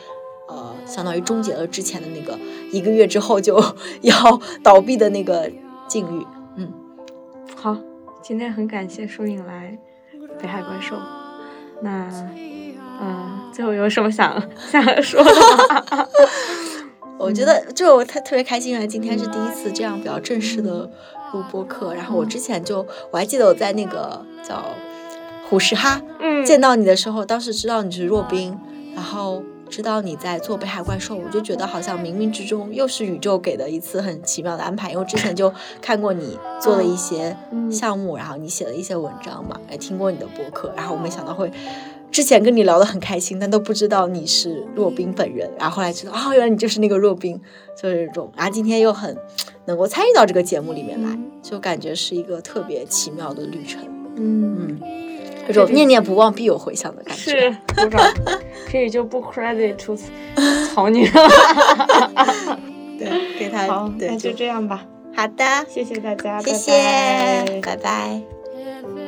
[0.50, 2.38] 呃，相当于终结了之前的那个
[2.74, 3.58] 一个月之后就
[4.04, 4.14] 要
[4.62, 5.50] 倒闭的那个
[5.88, 6.28] 境遇。
[6.58, 6.74] 嗯，
[7.56, 7.78] 好，
[8.22, 9.80] 今天很感谢疏影来
[10.42, 10.98] 北海怪兽。
[11.82, 12.10] 那，
[13.02, 14.42] 嗯，最后有什么想
[14.72, 16.08] 想说的吗？
[17.20, 18.86] 我觉得就我特特别开心啊！
[18.86, 20.90] 今天是第一次这样比较正式的
[21.34, 21.94] 录播课。
[21.94, 24.64] 然后我之前就我还记得我在那个叫
[25.50, 28.58] 虎石哈嗯见到你的时候，当时知道你是若冰，
[28.96, 29.44] 然后。
[29.72, 34.92] 知道你在做北海怪兽，我就觉得好像冥冥之中又是宇宙给的一次很奇妙的安排。
[34.92, 35.50] 因为之前就
[35.82, 37.38] 看过你做的一些
[37.72, 41.50] 项目，然后你写的一些文章嘛，也听过你的博客，然后我没想到会
[42.12, 45.50] 之前跟你聊得很开心，但都不知道你是若冰本人。
[45.58, 47.40] 然后后来知道啊，原来你就是那个若冰，
[47.82, 48.32] 就是这种。
[48.36, 49.18] 然后今天又很
[49.66, 53.82] 能够参与到这个节目里面来，就感觉是一个特别奇妙的旅程。
[54.18, 54.82] 嗯嗯。
[55.48, 57.24] 这种念念不忘必有回响的感觉。
[57.24, 58.14] 是，鼓掌。
[58.72, 59.98] 这里就不 credit to
[60.68, 61.12] 曹宁了。
[63.00, 63.10] 对，
[63.40, 63.66] 给他。
[63.68, 64.86] 好，那就这样吧。
[65.16, 66.72] 好的，谢谢大家，谢谢，
[67.62, 68.22] 拜拜。
[68.84, 69.01] nostre